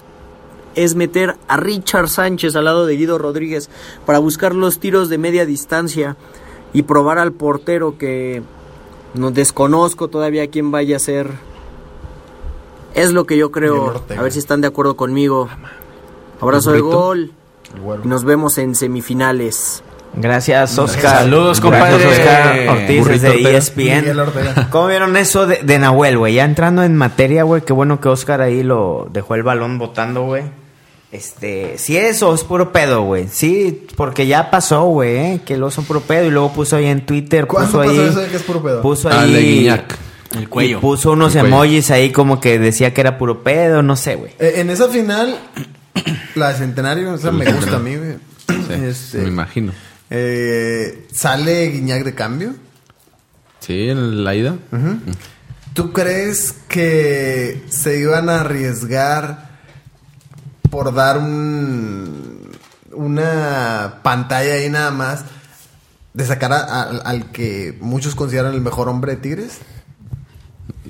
[0.78, 3.68] es meter a Richard Sánchez al lado de Guido Rodríguez
[4.06, 6.16] para buscar los tiros de media distancia
[6.72, 8.42] y probar al portero que
[9.14, 11.30] no desconozco todavía quién vaya a ser.
[12.94, 14.04] Es lo que yo creo.
[14.16, 15.48] A ver si están de acuerdo conmigo.
[16.40, 17.32] Abrazo de gol.
[18.04, 19.82] Y nos vemos en semifinales.
[20.14, 21.18] Gracias, Oscar.
[21.18, 22.06] Saludos, Gracias, compadre.
[22.06, 24.18] Oscar Ortiz Burrito desde ESPN.
[24.18, 24.68] Ortega.
[24.70, 26.34] ¿Cómo vieron eso de, de Nahuel, güey?
[26.34, 27.62] Ya entrando en materia, güey.
[27.62, 30.44] Qué bueno que Oscar ahí lo dejó el balón botando, güey.
[31.10, 33.28] Este, sí, eso es puro pedo, güey.
[33.32, 35.40] Sí, porque ya pasó, güey, ¿eh?
[35.46, 36.26] que lo son puro pedo.
[36.26, 38.08] Y luego puso ahí en Twitter, ¿Cuándo puso pasó ahí.
[38.08, 38.82] eso de que es puro pedo?
[38.82, 39.32] Puso Al ahí.
[39.32, 39.96] de Guiñac.
[40.36, 40.76] El cuello.
[40.78, 44.32] Y puso unos emojis ahí como que decía que era puro pedo, no sé, güey.
[44.38, 45.38] Eh, en esa final,
[46.34, 48.16] la de Centenario, esa me gusta a mí, güey.
[48.46, 49.72] Sí, Este, me imagino.
[50.10, 52.54] eh, ¿Sale Guiñac de cambio?
[53.60, 54.56] Sí, en la ida.
[55.72, 59.47] ¿Tú crees que se iban a arriesgar
[60.70, 62.50] por dar un,
[62.92, 65.24] una pantalla ahí nada más
[66.14, 69.58] de sacar a- al que muchos consideran el mejor hombre de Tigres?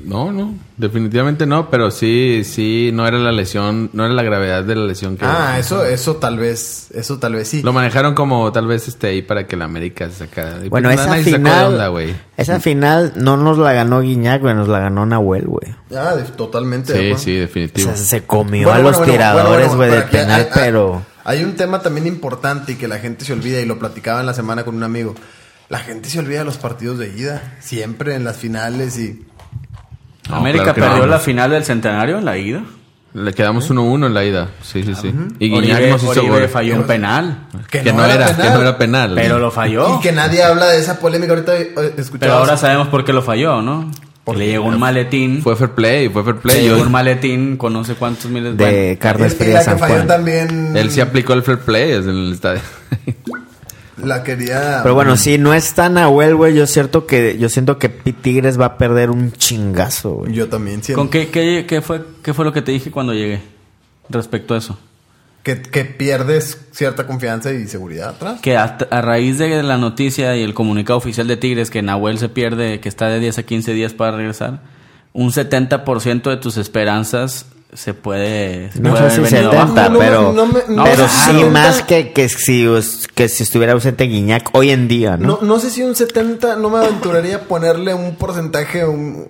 [0.04, 4.64] No, no, definitivamente no, pero sí, sí, no era la lesión, no era la gravedad
[4.64, 5.24] de la lesión que...
[5.24, 7.62] Ah, eso, eso tal vez, eso tal vez sí.
[7.62, 10.64] Lo manejaron como tal vez este ahí para que la América se sacara.
[10.64, 11.66] Y Bueno, pues, esa nadie se sacó de final.
[11.66, 12.14] onda, güey.
[12.36, 15.74] esa final no nos la ganó Guiñac, güey, nos la ganó Nahuel, güey.
[15.96, 16.92] Ah, de- totalmente.
[17.16, 17.88] Sí, sí, O definitivo.
[17.88, 21.02] sea, se comió Bueno, a los bueno, tiradores, bueno, bueno, güey, del penal, hay- pero.
[21.24, 24.26] Hay un tema también importante y que la gente se olvida, y lo platicaba en
[24.26, 25.14] la semana con un amigo.
[25.68, 29.26] La gente se olvida de los partidos de ida, siempre en las finales y...
[30.28, 31.06] No, América claro que perdió no.
[31.06, 32.62] la final del centenario en la ida.
[33.14, 34.48] Le quedamos 1-1 en la ida.
[34.62, 35.12] Sí, sí, sí.
[35.38, 36.48] Y Guiñac Oribe, nos hizo Oribe gol.
[36.48, 37.46] falló un penal.
[37.70, 39.12] Que, no, era, que no era penal.
[39.14, 39.96] Pero lo falló.
[39.96, 41.32] Y que nadie habla de esa polémica.
[41.32, 42.18] Ahorita eh, escuchaba...
[42.20, 43.90] Pero ahora sabemos por qué lo falló, ¿no?
[44.24, 45.40] Porque le llegó un maletín.
[45.40, 46.62] Fue fair play, fue fair le play.
[46.64, 50.78] llegó Yo- un maletín con no sé cuántos miles De bueno, carnes frías que.
[50.78, 52.60] Él sí aplicó el fair play es en el estadio.
[54.02, 54.80] La quería...
[54.82, 58.66] Pero bueno, si no está Nahuel, güey, yo cierto que yo siento que Tigres va
[58.66, 60.32] a perder un chingazo, güey.
[60.32, 63.14] Yo también siento ¿Con qué, qué, qué fue, qué fue lo que te dije cuando
[63.14, 63.40] llegué
[64.08, 64.78] respecto a eso?
[65.42, 68.40] que, que pierdes cierta confianza y seguridad atrás.
[68.40, 72.18] Que a, a raíz de la noticia y el comunicado oficial de Tigres que Nahuel
[72.18, 74.60] se pierde, que está de 10 a 15 días para regresar,
[75.12, 78.72] un 70% de tus esperanzas se puede...
[78.72, 79.90] se No puede sé si haber venido 70, abajo.
[79.92, 81.50] no me- pero, no me- no, pero sí 70.
[81.50, 82.66] más que, que, si,
[83.14, 85.38] que si estuviera ausente Guiñac hoy en día, ¿no?
[85.40, 89.28] No, no sé si un 70, no me aventuraría a ponerle un porcentaje, un-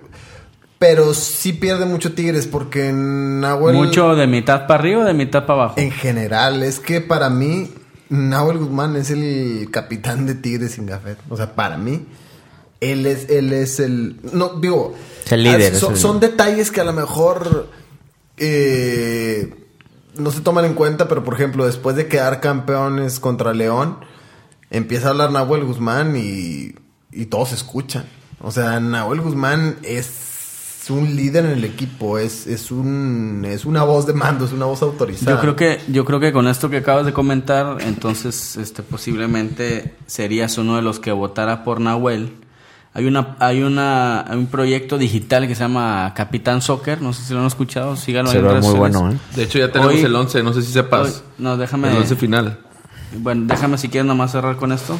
[0.77, 3.75] pero sí pierde mucho Tigres porque Nahuel...
[3.75, 5.75] Mucho de mitad para arriba o de mitad para abajo.
[5.77, 7.73] En general, es que para mí,
[8.07, 11.17] Nahuel Guzmán es el capitán de Tigres sin gafet.
[11.29, 12.05] O sea, para mí,
[12.79, 14.15] él es, él es el.
[14.31, 14.95] No, digo.
[15.25, 17.67] Es el líder, ah, son detalles que a lo mejor.
[18.39, 19.53] Eh,
[20.15, 23.97] no se toman en cuenta, pero por ejemplo, después de quedar campeones contra León,
[24.69, 26.75] empieza a hablar Nahuel Guzmán y,
[27.11, 28.05] y todos escuchan.
[28.41, 30.29] O sea, Nahuel Guzmán es
[30.89, 34.65] un líder en el equipo, es, es, un, es una voz de mando, es una
[34.65, 35.35] voz autorizada.
[35.35, 39.95] Yo creo que, yo creo que con esto que acabas de comentar, entonces, este, posiblemente
[40.07, 42.33] serías uno de los que votara por Nahuel.
[42.93, 47.23] Hay una, hay una, hay un proyecto digital que se llama Capitán Soccer, no sé
[47.23, 49.17] si lo han escuchado, síganlo Se en ve redes muy bueno, ¿eh?
[49.35, 51.07] De hecho, ya tenemos Hoy- el 11, no sé si sepas.
[51.07, 51.91] Hoy- no, déjame.
[51.91, 52.59] El 11 final.
[53.17, 54.97] Bueno, déjame si quieres nomás cerrar con esto.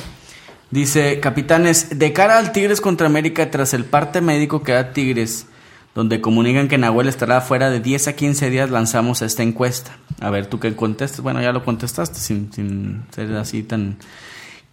[0.72, 5.48] Dice, capitanes, de cara al Tigres contra América tras el parte médico que da Tigres,
[5.96, 9.98] donde comunican que Nahuel estará fuera de 10 a 15 días, lanzamos esta encuesta.
[10.20, 11.22] A ver, tú qué contestas.
[11.22, 13.98] Bueno, ya lo contestaste sin, sin ser así tan...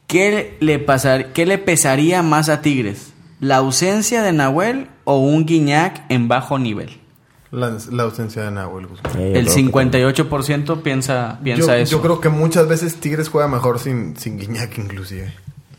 [0.06, 3.12] ¿Qué le, pasar, ¿Qué le pesaría más a Tigres?
[3.40, 6.98] ¿La ausencia de Nahuel o un Guiñac en bajo nivel?
[7.50, 9.12] La, la ausencia de Nahuel Guzmán.
[9.12, 11.92] Sí, yo El creo que- 58% piensa, piensa yo, eso.
[11.92, 15.32] yo creo que muchas veces Tigres juega mejor sin, sin Guiñac inclusive.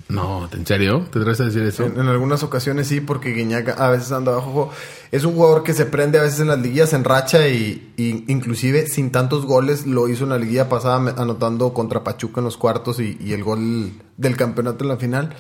[0.10, 1.06] No, ¿en serio?
[1.12, 1.86] ¿Te traes a decir eso?
[1.86, 4.72] En, algunas ocasiones sí, porque Guiñac a veces anda bajo.
[5.12, 8.88] Es un jugador que se prende a veces en las liguillas en racha y, inclusive
[8.88, 13.00] sin tantos goles lo hizo en la liguilla pasada anotando contra Pachuca en los cuartos
[13.02, 15.36] y, el gol del campeonato en la final.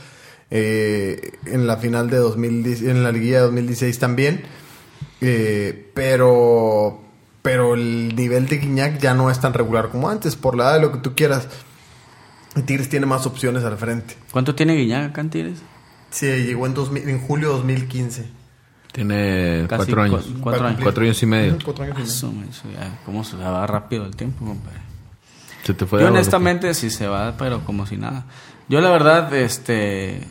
[0.49, 4.43] Eh, en la final de 2010, en la liguilla de 2016 también.
[5.21, 7.01] Eh, pero
[7.47, 10.73] pero el nivel de Guiñac ya no es tan regular como antes, por la edad
[10.73, 11.47] de lo que tú quieras.
[12.65, 14.15] Tigres tiene más opciones al frente.
[14.31, 15.59] ¿Cuánto tiene Guiñac acá en Tigres?
[16.09, 18.25] Sí, llegó en, 2000 en julio de 2015.
[18.91, 20.25] Tiene Casi cuatro años.
[20.25, 20.79] cu- cuatro años.
[20.81, 21.57] Cuatro años y medio.
[21.63, 22.11] Cuatro años y medio.
[22.11, 24.79] Eso, me- eso ya, ¿Cómo se va rápido el tiempo, compadre?
[25.63, 28.25] Se te fue Yo de honestamente sí se va, pero como si nada.
[28.69, 30.21] Yo la verdad, este...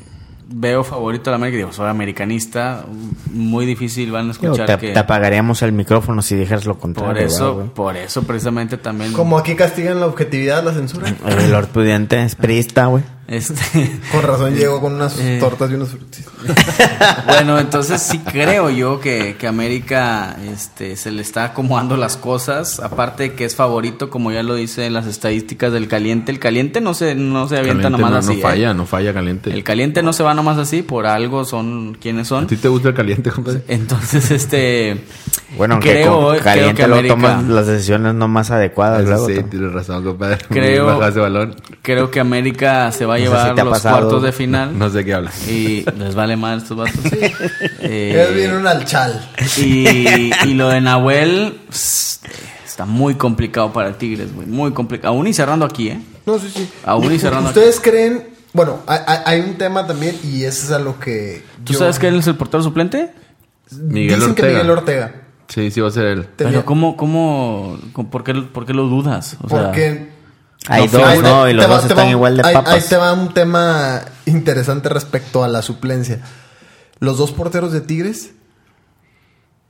[0.49, 1.57] Veo favorito a la América.
[1.59, 2.85] Digo, soy americanista.
[3.33, 4.93] Muy difícil van a escuchar te, que...
[4.93, 7.15] te apagaríamos el micrófono si dijeras lo contrario.
[7.15, 9.13] por ¿verdad, eso, por eso precisamente también...
[9.13, 11.13] Como aquí castigan la objetividad, la censura.
[11.27, 13.03] El Lord Pudiente es priista, güey.
[13.29, 13.99] Este...
[14.13, 15.39] Con razón llegó con unas Eh.
[15.41, 16.25] tortas y unos frutis.
[17.27, 22.79] bueno, entonces sí creo yo que, que América este, se le está acomodando las cosas.
[22.81, 26.31] Aparte de que es favorito, como ya lo dice en las estadísticas del caliente.
[26.31, 28.29] El caliente no se, no se avienta Caliente nomás no, así.
[28.29, 28.43] no ¿eh?
[28.43, 29.51] falla, no falla caliente.
[29.53, 32.47] El caliente no se va nomás así, por algo son quienes ¿A son.
[32.47, 33.63] ti te gusta el caliente, compadre?
[33.69, 35.05] Entonces, este.
[35.57, 39.05] Bueno, aunque creo, con creo caliente que lo América, tomas las decisiones no más adecuadas.
[39.05, 40.39] Eso sí, tienes razón, compadre.
[40.49, 41.01] Creo-
[41.83, 44.79] creo que América se va a No sé llevar si los cuartos de final.
[44.79, 45.49] No sé qué hablas.
[45.49, 46.95] Y les vale mal estos vatos.
[47.81, 49.29] Eh, Ellos vienen al chal.
[49.59, 52.21] Y, y lo de Nahuel pss,
[52.65, 54.47] está muy complicado para Tigres, güey.
[54.47, 55.15] Muy complicado.
[55.15, 56.01] Aún y cerrando aquí, ¿eh?
[56.27, 56.69] No, sí, sí.
[56.85, 58.29] Aún y cerrando ¿Ustedes creen?
[58.53, 61.43] Bueno, hay, un tema también y eso es a lo que.
[61.65, 63.11] ¿Tú yo- sabes que él es el portero suplente?
[63.71, 64.59] Miguel Dicen que Ortega.
[64.63, 65.15] Miguel Ortega.
[65.49, 66.27] Sí, sí va a ser él.
[66.37, 69.37] Pero Tenía- ¿cómo, cómo, cómo- por, qué, por qué lo dudas?
[69.43, 70.09] O sea, Porque.
[70.69, 71.49] Hay No, dos, ¿no?
[71.49, 72.75] Y los va- dos están va- igual de ahí- papas.
[72.75, 76.21] Ahí te va un tema interesante respecto a la suplencia.
[76.99, 78.33] Los dos porteros de Tigres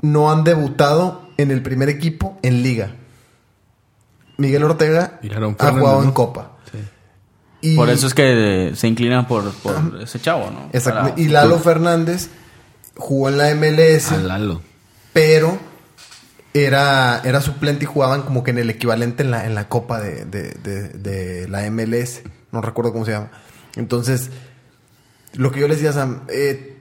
[0.02, 2.90] no han debutado en el primer equipo en liga.
[4.38, 5.18] Miguel Ortega
[5.58, 6.14] ha jugado en ¿no?
[6.14, 6.52] Copa.
[6.70, 6.78] Sí.
[7.62, 10.68] Y, por eso es que se inclinan por, por ese chavo, ¿no?
[10.72, 11.10] Exacto.
[11.10, 12.28] Para- y Lalo Fernández
[12.96, 14.60] jugó en la MLS, A Lalo.
[15.12, 15.58] pero
[16.64, 20.00] era, era suplente y jugaban como que en el equivalente en la, en la Copa
[20.00, 22.22] de, de- de- de la MLS.
[22.52, 23.30] No recuerdo cómo se llama.
[23.76, 24.30] Entonces,
[25.34, 26.78] lo que yo les decía a Sam, eh,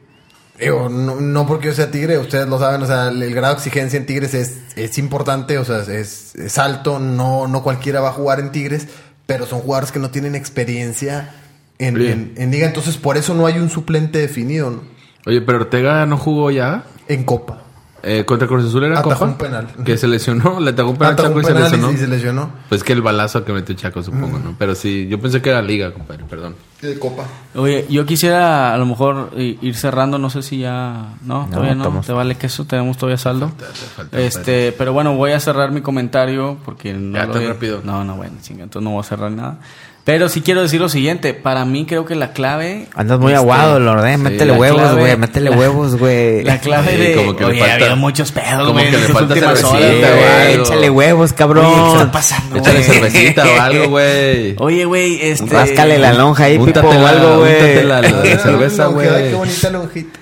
[0.59, 3.55] digo, no, no porque yo sea tigre, ustedes lo saben, o sea, el, el grado
[3.55, 7.99] de exigencia en Tigres es, es importante, o sea, es, es alto, no, no cualquiera
[7.99, 8.87] va a jugar en Tigres,
[9.25, 11.35] pero son jugadores que no tienen experiencia
[11.79, 14.83] en, en- en liga, entonces por eso no hay un suplente definido ¿no?
[15.25, 16.85] Oye, pero Ortega no jugó ya.
[17.09, 17.63] en Copa.
[18.07, 19.67] Eh, contra Cruz Azul era Atajó un penal.
[19.83, 20.59] Que se lesionó.
[20.59, 21.91] Le atajó un penal a Atajó Chaco un y se penal lesionó.
[21.91, 22.49] y se lesionó.
[22.69, 24.55] Pues que el balazo que metió Chaco, supongo, ¿no?
[24.59, 26.55] Pero sí, yo pensé que era Liga, compadre, perdón.
[26.81, 27.23] De Copa.
[27.55, 31.15] Oye, yo quisiera a lo mejor i- ir cerrando, no sé si ya...
[31.23, 33.51] No, todavía no, estamos- te vale queso, tenemos todavía saldo.
[33.95, 37.81] falta, este, pero bueno, voy a cerrar mi comentario porque no Ya, lo tan rápido.
[37.83, 39.57] No, no, bueno, chinga, entonces no voy a cerrar nada.
[40.05, 42.85] Pero sí quiero decir lo siguiente, para mí creo que la clave...
[42.93, 44.17] Andas muy este, aguado, Lord, eh.
[44.19, 45.17] Métele huevos, güey.
[45.17, 46.43] Métele la- huevos, güey.
[46.45, 47.15] La clave Sí, de...
[47.15, 50.53] como que le Oye, falta- había muchos pedos, como que le falta cervecita, güey.
[50.61, 51.65] Échale huevos, cabrón.
[51.65, 54.55] Oye, ¿qué está pasando, Échale cervecita o algo, güey.
[54.59, 55.51] Oye, güey, este...
[55.51, 57.83] Ráscale la lonja ahí, Pipo, Úntatela, o algo, güey.
[57.83, 58.03] la
[58.43, 59.07] cerveza, güey.
[59.09, 60.19] Qué bonita lonjita.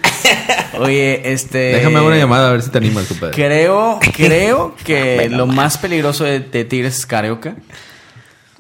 [0.80, 1.58] Oye, este...
[1.58, 3.36] Déjame una llamada a ver si te animas, compadre.
[3.36, 7.55] Creo, creo que lo más peligroso de, de Tigres es Carioca.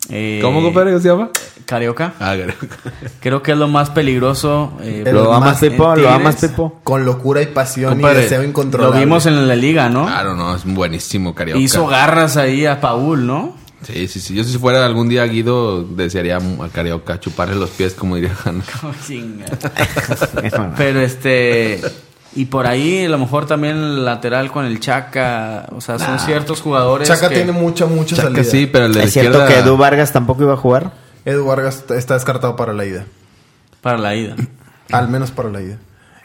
[0.09, 0.91] Eh, ¿Cómo, compadre?
[0.91, 1.29] ¿Cómo se llama?
[1.65, 2.13] Carioca.
[2.19, 2.53] Ah, creo.
[3.21, 4.73] Creo que es lo más peligroso.
[4.81, 5.93] eh, El ¿Lo más amas, Pipo?
[5.95, 6.35] en ¿Lo amas.
[6.35, 6.79] Pipo?
[6.83, 8.99] Con locura y pasión Compadre, y deseo Lo incontrolable.
[8.99, 10.05] vimos en la liga, ¿no?
[10.05, 11.59] Claro, no, es buenísimo, Carioca.
[11.59, 13.55] Hizo garras ahí a Paul, ¿no?
[13.83, 14.33] Sí, sí, sí.
[14.35, 18.63] Yo si fuera algún día Guido, desearía a Carioca chuparle los pies, como diría Hanna.
[19.07, 19.45] Chinga.
[20.77, 21.81] Pero este.
[22.35, 25.67] Y por ahí a lo mejor también el lateral con el Chaca.
[25.75, 27.07] O sea, son ciertos jugadores.
[27.07, 28.43] Chaca que- tiene mucha, mucha Chaca salida.
[28.43, 29.47] sí, pero el de la ¿Es cierto izquierda...
[29.53, 30.93] que Edu Vargas tampoco iba a jugar?
[31.25, 33.05] Edu Vargas está- descartado para la ida.
[33.81, 34.35] Para la ida.
[34.91, 35.77] Al menos para la ida.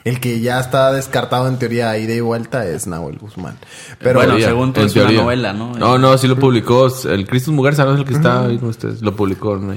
[0.05, 3.59] El que ya está descartado en teoría a ida y vuelta es Nahuel Guzmán.
[3.99, 5.23] Pero Bueno, Teoría, según tú en es una teoría.
[5.23, 5.75] novela, ¿no?
[5.75, 6.89] No, no, sí lo publicó.
[7.07, 9.03] El Cristus Mugarza, ¿no es el que está ahí con ustedes?
[9.03, 9.75] Lo publicó, ¿no?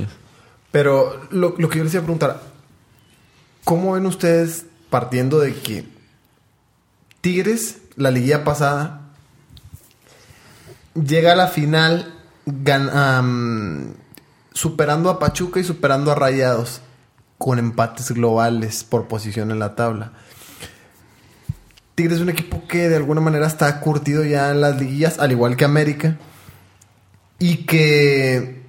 [0.72, 2.40] Pero lo, lo que yo les iba a preguntar,
[3.66, 5.86] ¿cómo ven ustedes partiendo de que
[7.22, 9.01] Tigres, la liguilla pasada,
[10.95, 12.13] llega a la final
[14.53, 16.82] superando a Pachuca y superando a Rayados
[17.38, 20.11] con empates globales por posición en la tabla?
[21.95, 25.32] Tigres es un equipo que de alguna manera está curtido ya en las liguillas, al
[25.32, 26.17] igual que América.
[27.38, 28.61] Y que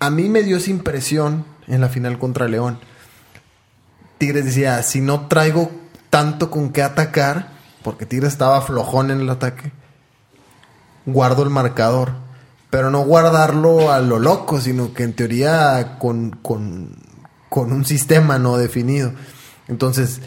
[0.00, 2.78] a mí me dio esa impresión en la final contra León.
[4.18, 5.70] Tigres decía, si no traigo
[6.10, 7.50] tanto con qué atacar,
[7.82, 9.72] porque Tigres estaba flojón en el ataque,
[11.06, 12.12] guardo el marcador.
[12.70, 16.96] Pero no guardarlo a lo loco, sino que en teoría con, con,
[17.48, 19.12] con un sistema no definido.
[19.68, 20.20] Entonces,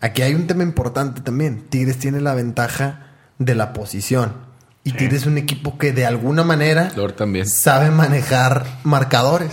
[0.00, 1.66] aquí hay un tema importante también.
[1.68, 4.32] Tigres tiene la ventaja de la posición.
[4.82, 7.48] Y Tigres es un equipo que de alguna manera también.
[7.48, 9.52] sabe manejar marcadores.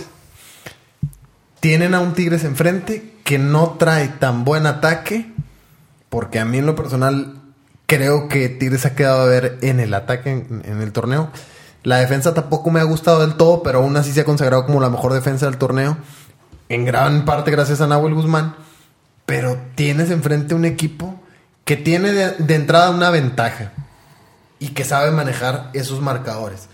[1.60, 5.32] Tienen a un Tigres enfrente que no trae tan buen ataque,
[6.12, 7.40] porque a mí en lo personal
[7.86, 11.30] creo que Tigres ha quedado a ver en el ataque en, el torneo.
[11.84, 14.78] La defensa tampoco me ha gustado del todo, pero aún así se ha consagrado como
[14.78, 15.96] la mejor defensa del torneo,
[16.68, 18.56] en gran parte gracias a Nahuel Guzmán.
[19.24, 21.18] Pero tienes enfrente un equipo
[21.64, 23.72] que tiene de, de entrada una ventaja
[24.58, 26.68] y que sabe manejar esos marcadores.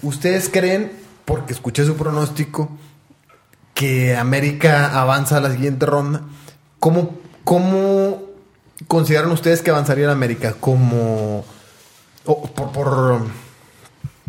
[0.00, 0.92] ¿Ustedes creen,
[1.26, 2.70] porque escuché su pronóstico,
[3.74, 6.22] que América avanza a la siguiente ronda?
[6.80, 8.17] ¿Cómo, cómo
[8.86, 10.54] consideran ustedes que avanzaría la América?
[10.58, 11.44] ¿Como
[12.26, 13.20] o por, por,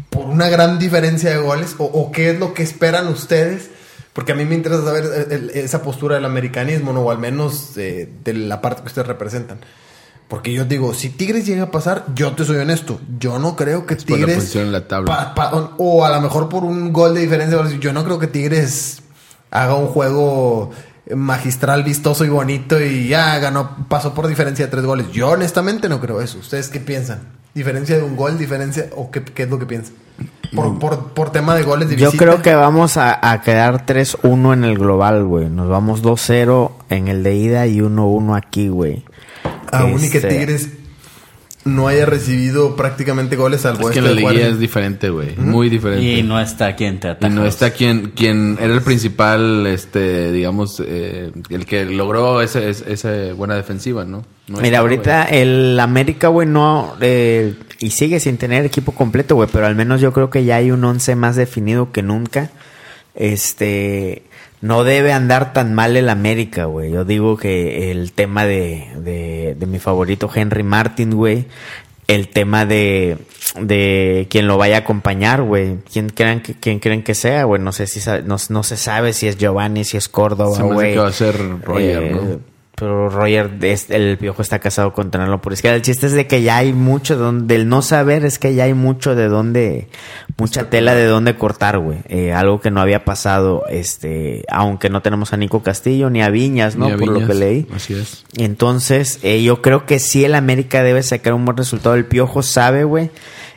[0.10, 1.76] por una gran diferencia de goles?
[1.78, 3.70] ¿O, o qué es lo que esperan ustedes?
[4.14, 7.02] Porque a mí me interesa saber el- el- esa postura del americanismo, ¿no?
[7.02, 9.60] o al menos eh, de la parte que ustedes representan.
[10.28, 13.86] Porque yo digo, si Tigres llega a pasar, yo te soy honesto, yo no creo
[13.88, 14.36] que por la Tigres...
[14.36, 15.34] posición en la tabla.
[15.34, 17.94] pa- pa- o, o a lo mejor por un gol de diferencia, de goles, yo
[17.94, 19.02] no creo que Tigres
[19.52, 20.70] haga un juego
[21.16, 25.12] magistral, vistoso y bonito y ya ganó, pasó por diferencia de tres goles.
[25.12, 26.38] Yo honestamente no creo eso.
[26.40, 27.20] ¿Ustedes qué piensan?
[27.54, 28.38] ¿Diferencia de un gol?
[28.38, 28.88] ¿Diferencia?
[28.96, 29.94] ¿O qué, qué es lo que piensan?
[30.56, 32.24] Por, por, por tema de goles de Yo visita.
[32.26, 35.50] creo que vamos a, a quedar 3-1 en el global, güey.
[35.50, 39.04] Nos vamos 2-0 en el de ida y 1-1 aquí, güey.
[39.72, 40.70] Aún y que Este, Tigres
[41.76, 45.36] no haya recibido prácticamente goles al Es que la liguilla es diferente, güey.
[45.38, 46.04] Muy diferente.
[46.04, 47.28] Y no está quien te ataca.
[47.28, 52.70] Y no está quien, quien era el principal, este, digamos, eh, el que logró ese,
[52.70, 54.24] ese- esa buena defensiva, ¿no?
[54.48, 56.96] No Mira, está, ahorita el América, güey, no.
[57.02, 59.48] eh, y sigue sin tener equipo completo, güey.
[59.52, 62.50] Pero al menos yo creo que ya hay un 11 más definido que nunca.
[63.16, 64.24] Este.
[64.62, 66.92] No debe andar tan mal el América, güey.
[66.92, 71.46] Yo digo que el tema de, de, de mi favorito Henry Martin, güey.
[72.08, 73.18] El tema de,
[73.62, 75.78] de quien lo vaya a acompañar, güey.
[75.94, 77.62] ¿Quién creen que, quién creen que sea, güey?
[77.62, 80.70] No sé si no, no se sabe si es Giovanni, si es Córdoba, Se me
[80.70, 80.94] hace güey.
[80.94, 82.40] que va a ser Roger, Eh, ¿no?
[82.80, 85.76] Pero Roger, es- el piojo está casado con tenerlo por izquierda.
[85.76, 88.56] El chiste es de que ya hay mucho de donde, del no saber es que
[88.56, 89.90] ya hay mucho de donde,
[90.38, 92.00] mucha tela de donde cortar, güey.
[92.08, 96.30] Eh, algo que no había pasado, este, aunque no tenemos a Nico Castillo ni a
[96.30, 96.86] Viñas, ¿no?
[96.86, 97.68] A por lo que leí.
[97.76, 98.24] Así es.
[98.38, 101.96] Entonces, eh, yo creo que sí el América debe sacar un buen resultado.
[101.96, 103.10] El Piojo sabe, güey.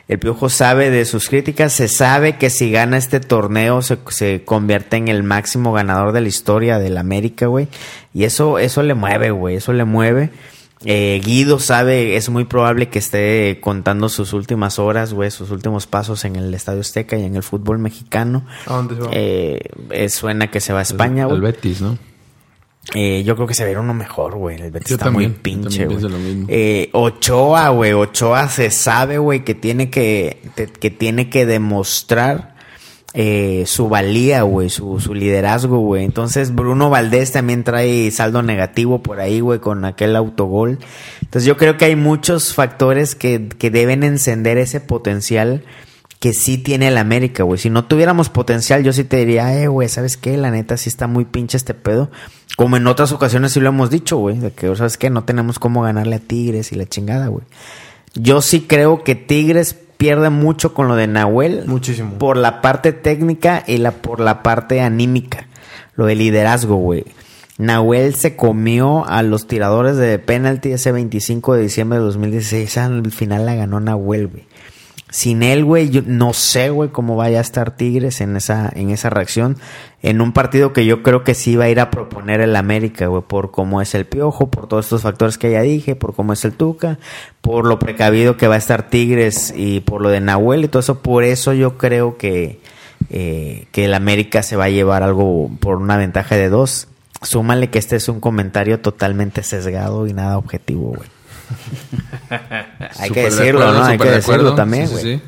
[0.07, 1.73] El Piojo sabe de sus críticas.
[1.73, 6.21] Se sabe que si gana este torneo se, se convierte en el máximo ganador de
[6.21, 7.67] la historia del América, güey.
[8.13, 9.55] Y eso, eso le mueve, güey.
[9.55, 10.29] Eso le mueve.
[10.85, 15.87] Eh, Guido sabe, es muy probable que esté contando sus últimas horas, güey, sus últimos
[15.87, 18.45] pasos en el Estadio Azteca y en el fútbol mexicano.
[18.65, 19.09] ¿A dónde se va?
[19.13, 21.41] Eh, eh, suena que se va a España, El güey.
[21.41, 21.97] Betis, ¿no?
[22.93, 24.61] Eh, yo creo que se verá uno mejor, güey.
[24.61, 26.45] El Betis Yo está también, muy pinche, güey.
[26.47, 27.93] Eh, Ochoa, güey.
[27.93, 30.41] Ochoa se sabe, güey, que tiene que,
[30.79, 32.53] que tiene que demostrar
[33.15, 36.03] eh, su valía, güey, su, su liderazgo, güey.
[36.03, 40.79] Entonces Bruno Valdés también trae saldo negativo por ahí, güey, con aquel autogol.
[41.21, 45.63] Entonces yo creo que hay muchos factores que, que deben encender ese potencial
[46.23, 47.59] que sí tiene el América, güey.
[47.59, 50.37] Si no tuviéramos potencial, yo sí te diría, eh, güey, ¿sabes qué?
[50.37, 52.09] La neta sí está muy pinche este pedo.
[52.55, 55.09] Como en otras ocasiones sí lo hemos dicho, güey, de que, ¿sabes qué?
[55.09, 57.43] No tenemos cómo ganarle a Tigres y la chingada, güey.
[58.13, 61.65] Yo sí creo que Tigres pierde mucho con lo de Nahuel.
[61.67, 62.13] Muchísimo.
[62.19, 65.47] Por la parte técnica y la, por la parte anímica.
[65.97, 67.03] Lo de liderazgo, güey.
[67.57, 72.77] Nahuel se comió a los tiradores de penalti ese 25 de diciembre de 2016.
[72.77, 74.45] Al final la ganó Nahuel, güey.
[75.13, 78.89] Sin él, güey, yo no sé, güey, cómo vaya a estar Tigres en esa, en
[78.89, 79.57] esa reacción.
[80.01, 83.05] En un partido que yo creo que sí va a ir a proponer el América,
[83.05, 86.33] güey, por cómo es el piojo, por todos estos factores que ya dije, por cómo
[86.33, 86.97] es el Tuca,
[87.41, 90.79] por lo precavido que va a estar Tigres y por lo de Nahuel y todo
[90.79, 91.03] eso.
[91.03, 92.59] Por eso yo creo que,
[93.11, 96.87] eh, que el América se va a llevar algo por una ventaja de dos.
[97.21, 101.07] Súmale que este es un comentario totalmente sesgado y nada objetivo, güey.
[102.99, 103.83] Hay que decirlo, ¿no?
[103.83, 105.03] Hay que de decirlo también, güey.
[105.03, 105.21] sí, sí.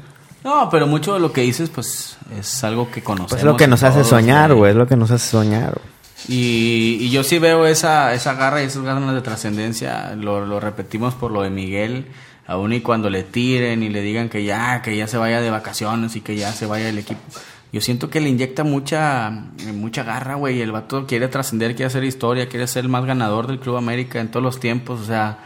[0.43, 3.32] No, pero mucho de lo que dices, pues, es algo que conocemos.
[3.32, 4.71] Pues es lo que nos hace soñar, güey.
[4.71, 5.95] Es lo que nos hace soñar, güey.
[6.28, 10.13] Y, y yo sí veo esa, esa garra y esas ganas de trascendencia.
[10.15, 12.05] Lo, lo repetimos por lo de Miguel.
[12.45, 15.49] Aún y cuando le tiren y le digan que ya, que ya se vaya de
[15.49, 17.21] vacaciones y que ya se vaya el equipo.
[17.73, 19.32] Yo siento que le inyecta mucha,
[19.73, 20.61] mucha garra, güey.
[20.61, 24.21] El vato quiere trascender, quiere hacer historia, quiere ser el más ganador del Club América
[24.21, 25.01] en todos los tiempos.
[25.01, 25.39] O sea,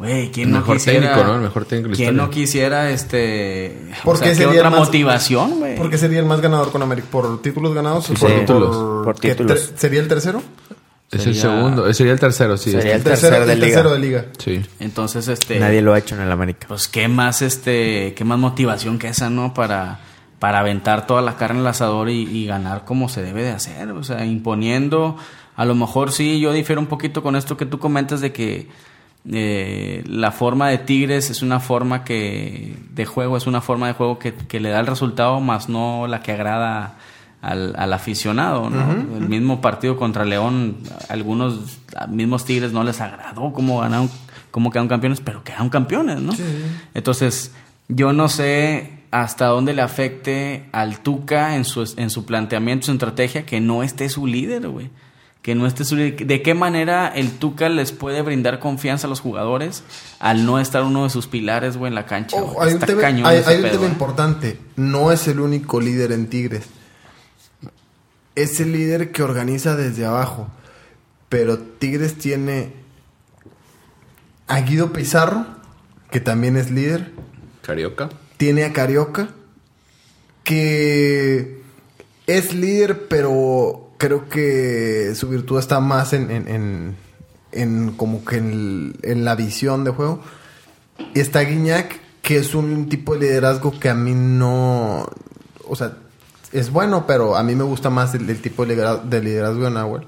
[0.00, 1.00] güey, ¿quién El no mejor quisiera?
[1.00, 1.34] técnico, ¿no?
[1.36, 2.22] El mejor técnico de la ¿Quién historia.
[2.26, 3.76] no quisiera, este...
[4.02, 5.76] ¿Por o sea, qué ¿qué sería otra más- motivación, güey?
[5.76, 7.06] ¿Por qué sería el más ganador con América?
[7.10, 8.10] ¿Por títulos ganados?
[8.10, 9.04] o Sí, por, títulos.
[9.04, 9.72] Por ¿qué títulos.
[9.74, 10.42] tre- ¿Sería el tercero?
[11.12, 12.70] Es el segundo, eh, sería el tercero, sí.
[12.70, 13.66] Sería este- el tercero de el liga.
[13.72, 14.26] tercero de liga.
[14.38, 14.62] Sí.
[14.78, 15.58] Entonces, este...
[15.58, 16.66] Nadie lo ha hecho en el América.
[16.68, 19.52] Pues qué más este, qué más motivación que esa, ¿no?
[19.52, 19.98] Para,
[20.38, 23.90] para aventar toda la carne al asador y, y ganar como se debe de hacer,
[23.90, 25.16] o sea, imponiendo.
[25.56, 28.68] A lo mejor sí, yo difiero un poquito con esto que tú comentas de que
[29.30, 33.92] eh, la forma de Tigres es una forma que de juego, es una forma de
[33.92, 36.96] juego que, que le da el resultado, más no la que agrada
[37.42, 39.16] al, al aficionado, ¿no?
[39.16, 40.76] El mismo partido contra León,
[41.08, 44.10] algunos a mismos Tigres no les agradó cómo ganaron,
[44.50, 46.32] cómo quedaron campeones, pero quedaron campeones, ¿no?
[46.94, 47.52] Entonces,
[47.88, 52.92] yo no sé hasta dónde le afecte al Tuca en su, en su planteamiento, su
[52.92, 54.90] estrategia, que no esté su líder, güey.
[55.42, 56.26] Que no esté su líder.
[56.26, 59.82] ¿De qué manera el Tuca les puede brindar confianza a los jugadores
[60.18, 62.36] al no estar uno de sus pilares, güey, en la cancha?
[62.36, 62.68] Ojo, güey?
[62.68, 63.88] hay un Está tema, cañón hay- un pedo, tema ¿eh?
[63.88, 64.58] importante.
[64.76, 66.64] No es el único líder en Tigres.
[68.34, 70.48] Es el líder que organiza desde abajo.
[71.30, 72.72] Pero Tigres tiene
[74.46, 75.46] a Guido Pizarro,
[76.10, 77.12] que también es líder.
[77.62, 78.10] Carioca.
[78.36, 79.28] Tiene a Carioca,
[80.44, 81.62] que
[82.26, 86.96] es líder, pero creo que su virtud está más en, en, en-
[87.52, 90.22] en como que en, el- en la visión de juego.
[91.14, 95.06] Y está Guiñac, que es un tipo de liderazgo que a mí no...
[95.68, 95.96] O sea,
[96.52, 99.64] es bueno, pero a mí me gusta más el, el tipo de lidera- de liderazgo
[99.64, 100.02] de Nahuel.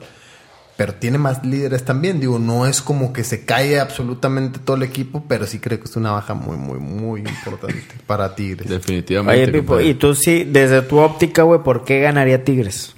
[0.76, 2.18] Pero tiene más líderes también.
[2.18, 5.84] Digo, no es como que se cae absolutamente todo el equipo, pero sí creo que
[5.84, 8.68] es una baja muy, muy, muy importante para Tigres.
[8.70, 9.42] Definitivamente.
[9.42, 9.88] Oye, Pipo, compadre.
[9.90, 12.94] y tú sí, desde tu óptica, güey, ¿por qué ganaría Tigres?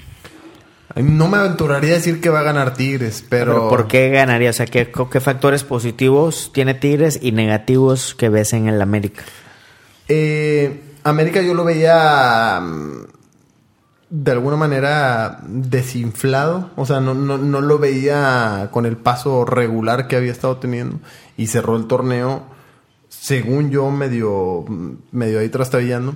[0.97, 3.53] No me aventuraría a decir que va a ganar Tigres, pero...
[3.53, 4.51] Pero ¿por qué ganaría?
[4.51, 9.25] O sea, ¿qué, qué factores positivos tiene Tigres y negativos que ves en el América?
[10.09, 13.07] Eh, América yo lo veía mm,
[14.11, 16.71] de alguna manera desinflado.
[16.77, 21.01] O sea, no, no, no lo veía con el paso regular que había estado teniendo.
[21.37, 22.45] Y cerró el torneo,
[23.09, 24.65] según yo, medio,
[25.11, 26.15] medio ahí trastabillando.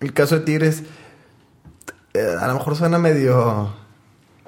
[0.00, 0.82] El caso de Tigres,
[2.14, 3.72] eh, a lo mejor suena medio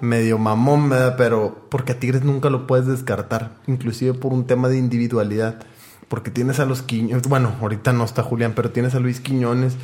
[0.01, 1.15] medio mamón, ¿verdad?
[1.17, 5.61] Pero porque a Tigres nunca lo puedes descartar, inclusive por un tema de individualidad.
[6.09, 9.75] Porque tienes a los Quiñones, bueno, ahorita no está Julián, pero tienes a Luis Quiñones.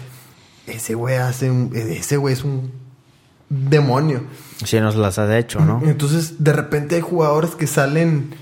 [0.66, 2.72] Ese güey hace un, ese güey es un
[3.48, 4.24] demonio.
[4.64, 5.80] Si nos las has hecho, ¿no?
[5.86, 8.34] Entonces, de repente hay jugadores que salen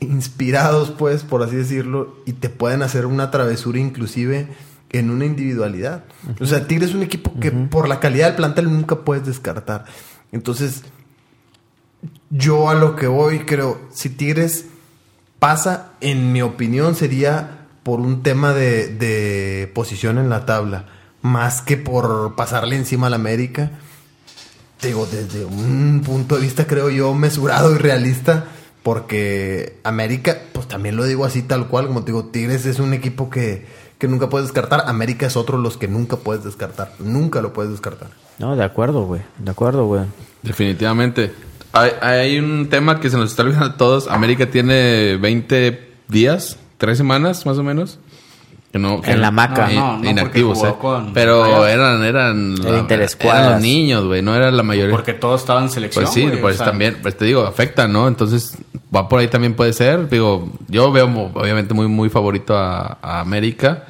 [0.00, 4.48] inspirados, pues, por así decirlo, y te pueden hacer una travesura inclusive
[4.90, 6.04] en una individualidad.
[6.40, 9.86] O sea, Tigres es un equipo que por la calidad del plantel nunca puedes descartar.
[10.32, 10.82] Entonces,
[12.32, 14.66] yo a lo que voy creo, si Tigres
[15.38, 20.86] pasa, en mi opinión, sería por un tema de, de posición en la tabla,
[21.20, 23.70] más que por pasarle encima al América
[24.88, 28.46] digo, desde un punto de vista, creo yo, mesurado y realista,
[28.82, 32.92] porque América, pues también lo digo así tal cual, como te digo, Tigres es un
[32.92, 33.66] equipo que,
[33.98, 37.52] que nunca puedes descartar, América es otro de los que nunca puedes descartar, nunca lo
[37.52, 38.10] puedes descartar.
[38.38, 39.22] No, de acuerdo, güey.
[39.38, 40.04] De acuerdo, güey.
[40.42, 41.32] Definitivamente.
[41.72, 44.08] Hay, hay un tema que se nos está olvidando a todos.
[44.08, 47.98] América tiene 20 días, 3 semanas más o menos.
[48.72, 49.68] Que no, que En la maca.
[49.68, 50.74] No, no, inactivos, eh.
[50.80, 53.42] con Pero eran, eran, Era interescuadras.
[53.42, 54.90] eran los niños, güey, no era la mayoría.
[54.90, 56.04] Porque todos estaban en selección.
[56.04, 58.08] Pues sí, güey, pues o sea, también, pues te digo, afecta, ¿no?
[58.08, 58.56] Entonces,
[58.94, 60.08] va por ahí también puede ser.
[60.08, 61.04] Digo, yo veo
[61.34, 63.84] obviamente muy, muy favorito a, a América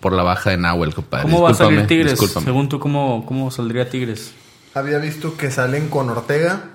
[0.00, 1.24] por la baja de Nahuel, compadre.
[1.24, 2.12] ¿Cómo va a salir Tigres?
[2.12, 2.44] discúlpame.
[2.44, 4.32] Según tú, ¿cómo, ¿cómo saldría Tigres?
[4.74, 6.66] Había visto que salen con Ortega,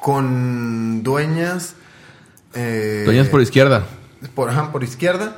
[0.00, 1.74] con Dueñas.
[2.54, 3.84] eh, Dueñas por izquierda.
[4.34, 5.36] por, ajá, por izquierda.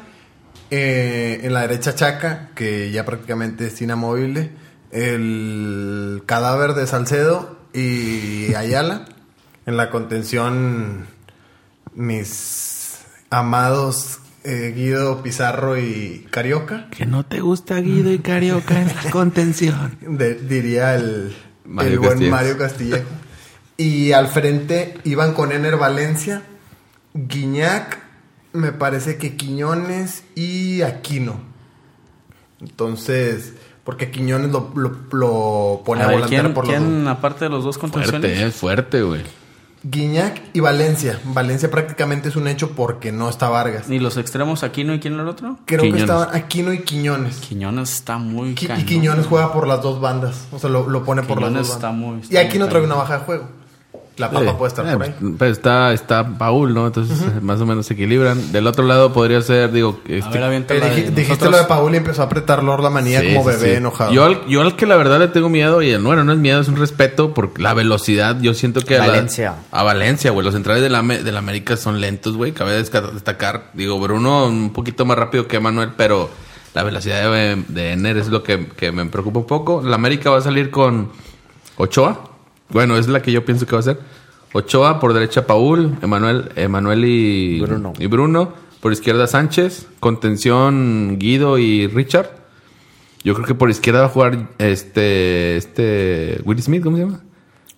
[0.70, 4.50] Eh, en la derecha Chaca, que ya prácticamente es inamovible.
[4.92, 9.06] El cadáver de Salcedo y Ayala.
[9.66, 11.06] En la contención,
[11.94, 12.98] mis
[13.30, 16.88] amados eh, Guido Pizarro y Carioca.
[16.90, 19.96] Que no te gusta Guido y Carioca en la contención.
[20.00, 22.30] de- diría el, Mario el buen.
[22.30, 23.04] Mario Castillejo.
[23.82, 26.42] Y al frente iban con Ener Valencia,
[27.14, 27.98] Guiñac,
[28.52, 31.40] me parece que Quiñones y Aquino.
[32.60, 33.54] Entonces,
[33.84, 37.12] porque Quiñones lo, lo, lo pone A a, ver, volantear ¿quién, por los quién, dos.
[37.16, 38.20] aparte de los dos contenciones?
[38.20, 39.22] Fuerte, eh, fuerte, güey.
[39.82, 41.18] Guiñac y Valencia.
[41.24, 43.88] Valencia prácticamente es un hecho porque no está Vargas.
[43.88, 45.56] ¿Ni los extremos Aquino y quién era el otro?
[45.64, 46.04] Creo Quiñones.
[46.04, 47.36] que estaban Aquino y Quiñones.
[47.38, 48.84] Quiñones está muy Qui- y.
[48.84, 50.48] Quiñones juega por las dos bandas.
[50.52, 52.06] O sea, lo, lo pone por las Quiñones dos está bandas.
[52.10, 52.92] muy- está y aquí muy no trae cañón.
[52.92, 53.48] una baja de juego.
[54.20, 55.14] La papa Eh, puede estar eh, por ahí.
[55.38, 56.86] pues, está, está Paul, ¿no?
[56.86, 58.52] Entonces más o menos se equilibran.
[58.52, 61.50] Del otro lado podría ser, digo, A este, ver, Eh, dij- dijiste nosotros.
[61.52, 63.76] lo de Paul y empezó a apretar Lord la manía Sí, como sí, bebé sí.
[63.76, 64.12] enojado.
[64.12, 66.60] Yo al, yo al que la verdad le tengo miedo, y bueno, no es miedo,
[66.60, 68.38] es un respeto por la velocidad.
[68.40, 69.54] Yo siento que a la- Valencia.
[69.72, 70.44] a Valencia, güey.
[70.44, 72.52] Los centrales de la, Ame- de la América son lentos, güey.
[72.52, 76.28] Cabe destacar, digo, Bruno un poquito más rápido que Manuel, pero
[76.74, 79.82] la velocidad de, de Ener es lo que, que me preocupa un poco.
[79.82, 81.10] La América va a salir con
[81.76, 82.29] Ochoa.
[82.70, 83.98] Bueno, es la que yo pienso que va a ser.
[84.52, 87.92] Ochoa por derecha Paul, Emanuel, Emanuel y Bruno.
[87.98, 88.52] y Bruno.
[88.80, 92.30] Por izquierda Sánchez, contención Guido y Richard.
[93.22, 97.20] Yo creo que por izquierda va a jugar este este Will Smith, ¿cómo se llama?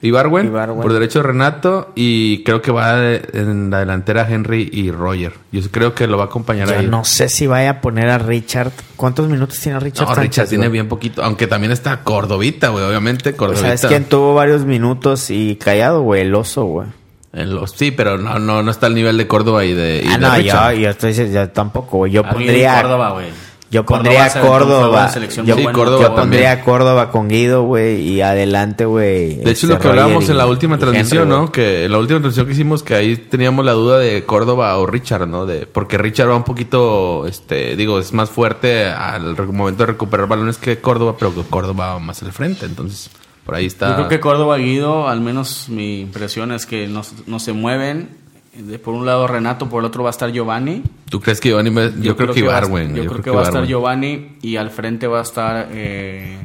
[0.03, 0.83] Ibarwen, Ibarwen.
[0.83, 5.33] por derecho Renato y creo que va de- en la delantera Henry y Roger.
[5.53, 6.87] Yo creo que lo va a acompañar Yo ahí.
[6.89, 8.73] no sé si vaya a poner a Richard.
[8.97, 10.09] ¿Cuántos minutos tiene Richard?
[10.09, 10.73] No, Richard tiene güey?
[10.73, 13.63] bien poquito, aunque también está Cordovita, güey, obviamente Cordovita.
[13.77, 16.23] ¿Sabes quién tuvo varios minutos y callado, güey?
[16.23, 16.89] El oso, güey.
[17.33, 20.09] En los- sí, pero no, no, no está al nivel de Córdoba y de, y
[20.09, 20.75] Ah, de no, yo, Richard.
[20.75, 22.13] yo estoy diciendo, yo tampoco, güey.
[22.13, 22.83] Yo Alguien pondría.
[22.83, 23.27] Córdoba, güey.
[23.73, 25.11] Yo pondría juego Córdoba.
[25.45, 25.73] Yo, Sí, bueno.
[25.73, 26.21] Córdoba yo también.
[26.23, 28.01] pondría Córdoba con Guido, güey.
[28.03, 29.37] Y adelante, güey.
[29.37, 31.51] De hecho, este, lo que hablábamos y- en la última transmisión, Henry, ¿no?
[31.51, 34.87] Que en la última transmisión que hicimos, que ahí teníamos la duda de Córdoba o
[34.87, 35.47] Richard, ¿no?
[35.47, 40.29] De, porque Richard va un poquito, este, digo, es más fuerte al momento de recuperar
[40.29, 42.67] balones que Córdoba, pero que Córdoba va más al frente.
[42.67, 43.11] Entonces,
[43.47, 43.89] por ahí está.
[43.89, 48.21] Yo creo que Córdoba Guido, al menos mi impresión es que no, no se mueven.
[48.55, 50.83] De- por un lado Renato, por el otro va a estar Giovanni.
[51.09, 51.71] ¿Tú crees que Giovanni?
[51.71, 52.95] va- Yo, creo, que va a- Ibarwen.
[52.95, 53.67] Yo, creo que va a estar.
[53.67, 56.39] Giovanni y al frente va a estar eh,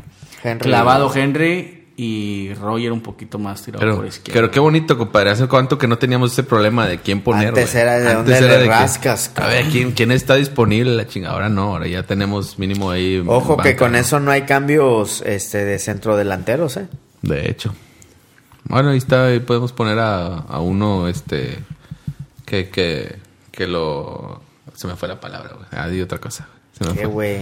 [0.43, 0.63] Henry.
[0.69, 4.33] clavado Henry y Roger un poquito más tirado Pero, por izquierda.
[4.39, 5.31] pero qué bonito, compadre.
[5.31, 7.49] Hace cuánto que no teníamos ese problema de quién poner.
[7.49, 7.81] Antes güey.
[7.83, 10.95] era de Antes dónde era le que, rascas, A ver, ¿quién, ¿quién está disponible?
[10.95, 11.33] La chingada.
[11.33, 13.21] Ahora no, ahora ya tenemos mínimo ahí.
[13.27, 13.97] Ojo que con ¿no?
[13.97, 16.87] eso no hay cambios este, de centro delanteros, ¿eh?
[17.23, 17.73] De hecho.
[18.65, 21.57] Bueno, ahí está, ahí podemos poner a, a uno, este,
[22.47, 23.17] que, que,
[23.51, 24.41] que lo...
[24.73, 25.67] Se me fue la palabra, güey.
[25.71, 26.47] Ah, di otra cosa.
[26.77, 27.39] Se me Qué güey.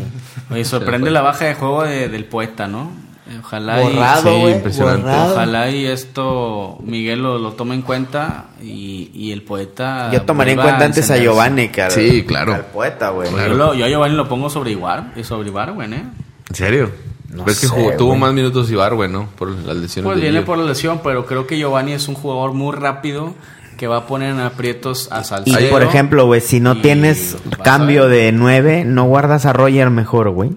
[0.51, 2.91] Oye, sorprende la baja de juego de- del poeta, ¿no?
[3.29, 4.53] Eh, Ojalá y, Borrado, sí, güey.
[4.55, 5.01] impresionante.
[5.03, 5.33] borrado.
[5.33, 10.09] ojalá y esto Miguel lo, lo tome en cuenta y, y el poeta.
[10.13, 11.17] Yo tomaría en cuenta antes a.
[11.17, 12.53] Giovanni que al, Sí, claro.
[12.53, 13.29] al poeta, güey.
[13.31, 16.03] Yo, lo- yo a Giovanni lo pongo sobre Iguar, y sobre Ibarwen, ¿eh?
[16.49, 16.91] ¿En serio?
[17.29, 18.19] No Ves que sé, jugó- tuvo güey.
[18.21, 19.27] más minutos Ibarwen, ¿no?
[19.37, 20.45] Por las lesiones Pues de viene Gio.
[20.45, 23.33] por la lesión, pero creo que Giovanni es un jugador muy rápido
[23.77, 25.59] que va a poner en aprietos a Salcedo.
[25.59, 30.29] Y por ejemplo, güey, si no tienes cambio de 9, no guardas a Roger mejor,
[30.29, 30.51] güey.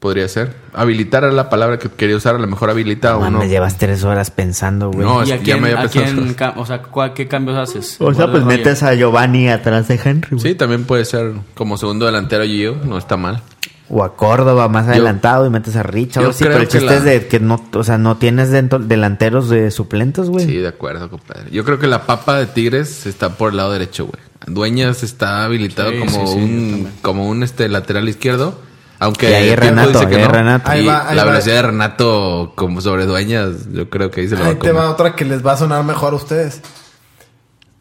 [0.00, 0.54] Podría ser.
[0.74, 3.38] Habilitar era la palabra que quería usar, a lo mejor habilita o Man, no.
[3.40, 5.04] me llevas tres horas pensando, güey.
[5.04, 7.14] No, ¿Y es a que ya quién, me había a pensado quién o sea, ¿cuál-
[7.14, 7.96] ¿qué cambios haces?
[8.00, 10.40] o sea, pues metes a Giovanni atrás de Henry, güey.
[10.42, 13.42] Sí, también puede ser como segundo delantero Gio, no está mal.
[13.90, 16.22] O a Córdoba más adelantado y metes a Richard.
[16.22, 18.18] yo o sí, creo pero el chiste la- es de que no, o sea, no
[18.18, 20.44] tienes dentro, delanteros de suplentes, güey.
[20.44, 21.50] Sí, de acuerdo, compadre.
[21.50, 24.22] Yo creo que la papa de Tigres está por el lado derecho, güey.
[24.46, 28.60] Dueñas está habilitado Sí, como sí, sí, yo un como un este lateral izquierdo.
[29.00, 30.28] Aunque Y ahí Renato, dice que ahí no.
[30.28, 30.70] Renato.
[30.70, 31.30] Ahí Y va, ahí la va.
[31.30, 34.58] velocidad de Renato como sobre Dueñas, yo creo que ahí se lo va Ahí a
[34.58, 36.60] te va otra que les va a sonar mejor a ustedes.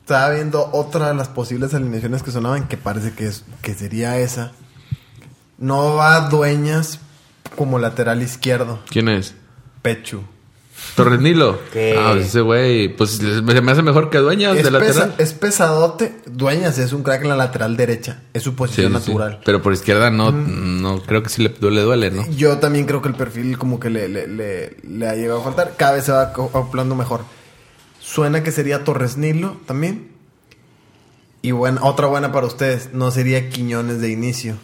[0.01, 4.17] Estaba viendo otra de las posibles alineaciones que sonaban que parece que, es, que sería
[4.19, 4.51] esa.
[5.57, 6.99] No va Dueñas
[7.55, 8.79] como lateral izquierdo.
[8.89, 9.33] ¿Quién es?
[9.81, 10.21] Pechu.
[10.95, 11.59] Torres Nilo.
[11.73, 11.95] ¿Qué?
[11.97, 15.15] Ah, pues ese güey, pues se me hace mejor que Dueñas Es, de pesa- lateral.
[15.17, 16.15] es pesadote.
[16.27, 18.21] Dueñas es un crack en la lateral derecha.
[18.33, 19.09] Es su posición sí, sí.
[19.11, 19.39] natural.
[19.43, 22.27] Pero por izquierda no, no creo que sí le duele, duele, ¿no?
[22.31, 25.43] Yo también creo que el perfil como que le, le, le- le ha llegado a
[25.43, 25.73] faltar.
[25.77, 27.21] Cada vez se va co- acoplando mejor.
[27.99, 30.11] Suena que sería Torres Nilo también.
[31.41, 32.93] Y buena, otra buena para ustedes.
[32.93, 34.55] No sería Quiñones de inicio.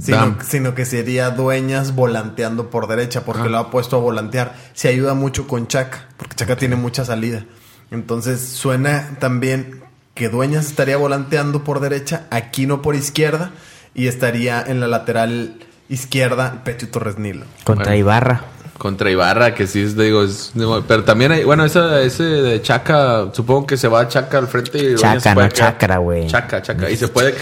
[0.00, 3.24] Sino, sino que sería Dueñas volanteando por derecha.
[3.24, 3.48] Porque Ah.
[3.48, 4.54] lo ha puesto a volantear.
[4.72, 6.08] Se ayuda mucho con Chaca.
[6.16, 7.44] Porque Chaca tiene mucha salida.
[7.90, 9.82] Entonces suena también
[10.14, 13.50] que Dueñas estaría volanteando por derecha, Aquino por izquierda
[13.94, 15.58] y estaría en la lateral
[15.88, 17.44] izquierda Pecho Torres Nilo.
[17.64, 17.98] Contra Bueno.
[17.98, 18.40] Ibarra.
[18.78, 20.52] Contra Ibarra, que sí es, digo, es-
[20.88, 24.78] pero también hay, bueno, esa, ese de Chaca, supongo que se va Chaca al frente
[24.92, 26.26] y Chaca, se puede no quedar- Chacra, güey.
[26.26, 27.34] Chaca, Chaca, y se puede,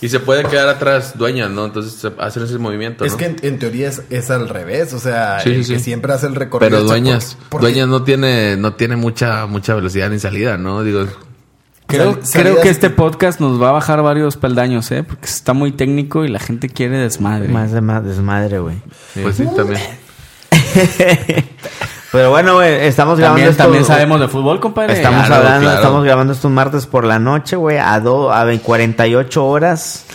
[0.00, 1.64] y se puede quedar atrás Dueñas, ¿no?
[1.64, 3.18] Entonces hacen ese movimiento, Es ¿no?
[3.18, 6.12] que en, en teoría es, es al revés, o sea, Sí, el sí, que siempre
[6.12, 6.70] hace el recorrido.
[6.70, 10.84] Pero Dueñas, Dueñas no tiene, no tiene mucha, mucha velocidad ni salida, ¿no?
[10.84, 11.04] Digo,
[11.88, 15.02] Creo, creo que este podcast nos va a bajar varios peldaños, ¿eh?
[15.02, 17.48] Porque está muy técnico y la gente quiere desmadre.
[17.48, 18.76] Más de más desmadre, güey.
[19.22, 19.80] pues sí, también.
[22.12, 24.94] Pero bueno, güey, estamos grabando También, esto- también sabemos de fútbol, compadre.
[24.94, 25.76] Estamos Claro, hablando, claro.
[25.76, 30.06] estamos grabando estos martes por la noche, güey, a, do, a 48 horas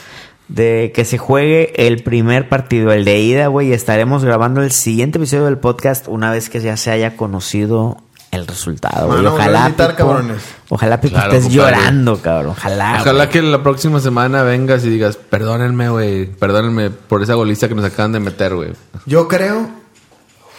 [0.48, 4.72] de que se juegue el primer partido, el de ida, güey, y estaremos grabando el
[4.72, 7.98] siguiente episodio del podcast una vez que ya se haya conocido
[8.32, 9.18] el resultado, güey.
[9.20, 10.42] Mano, Ojalá, gritar, cabrones.
[10.70, 11.76] ojalá Claro, estés compadre.
[11.78, 12.56] llorando, cabrón.
[12.58, 12.98] Ojalá.
[13.02, 13.30] Ojalá güey.
[13.30, 17.86] que la próxima semana vengas y digas, perdónenme, güey, perdónenme por esa goliza que nos
[17.86, 18.72] acaban de meter, güey.
[19.06, 19.70] Yo creo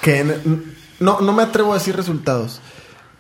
[0.05, 2.61] que en- no, no me atrevo a decir resultados.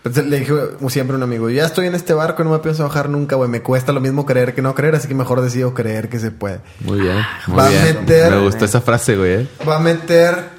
[0.02, 2.50] Pues, le dije como siempre a un amigo, ya estoy en este barco y no
[2.52, 3.48] me pienso bajar nunca, güey.
[3.48, 6.30] Me cuesta lo mismo creer que no creer, así que mejor decido creer que se
[6.30, 6.60] puede.
[6.80, 7.16] Muy bien,
[7.46, 7.82] muy Va a bien.
[8.00, 9.32] meter- Me gustó esa frase, güey.
[9.32, 9.48] ¿eh?
[9.66, 10.50] Va a meter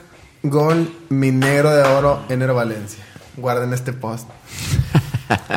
[0.42, 3.04] gol mi negro de oro, Ener Valencia.
[3.38, 4.28] Guarden este post.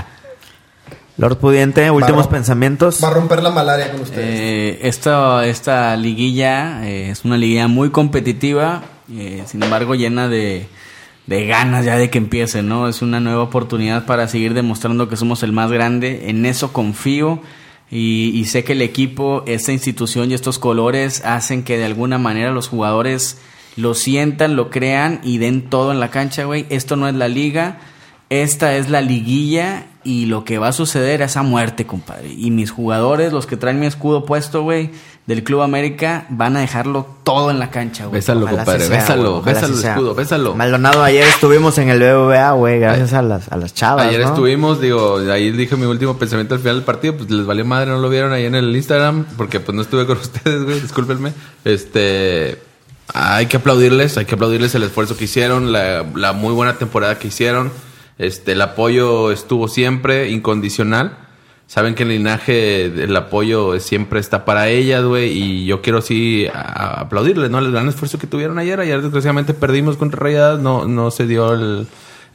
[1.16, 3.02] Lord Pudiente, últimos rom- pensamientos.
[3.02, 4.24] Va a romper la malaria con ustedes.
[4.40, 8.82] Eh, esta, esta liguilla eh, es una liguilla muy competitiva,
[9.12, 10.66] eh, sin embargo llena de,
[11.26, 12.88] de ganas ya de que empiece, ¿no?
[12.88, 17.42] Es una nueva oportunidad para seguir demostrando que somos el más grande, en eso confío
[17.90, 22.50] y, sé que el equipo, esta institución y estos colores hacen que de alguna manera
[22.50, 23.38] los jugadores
[23.76, 26.66] lo sientan, lo crean y den todo en la cancha, güey.
[26.68, 27.78] Esto no es la liga,
[28.28, 32.30] esta es la liguilla y lo que va a suceder es a muerte, compadre.
[32.30, 34.90] Y mis jugadores, los que traen mi escudo puesto, güey,
[35.28, 38.14] del Club América, van a dejarlo todo en la cancha, güey.
[38.14, 40.54] Bésalo, Ojalá compadre, sea, bésalo, bésalo el escudo, bésalo.
[40.54, 44.06] Maldonado, ayer estuvimos en el BBVA, güey, gracias a las, a las chavas.
[44.06, 44.28] Ayer ¿no?
[44.28, 47.90] estuvimos, digo, ahí dije mi último pensamiento al final del partido, pues les valió madre,
[47.90, 51.34] no lo vieron ahí en el Instagram, porque pues no estuve con ustedes, güey, discúlpenme.
[51.62, 52.62] Este,
[53.12, 57.18] hay que aplaudirles, hay que aplaudirles el esfuerzo que hicieron, la, la muy buena temporada
[57.18, 57.70] que hicieron.
[58.16, 61.27] Este, el apoyo estuvo siempre incondicional.
[61.68, 66.46] Saben que el linaje, el apoyo siempre está para ellas, güey, y yo quiero sí
[66.52, 67.58] a- aplaudirles, ¿no?
[67.58, 68.80] El gran esfuerzo que tuvieron ayer.
[68.80, 71.86] Ayer desgraciadamente perdimos contra Rayadas, no, no se dio el,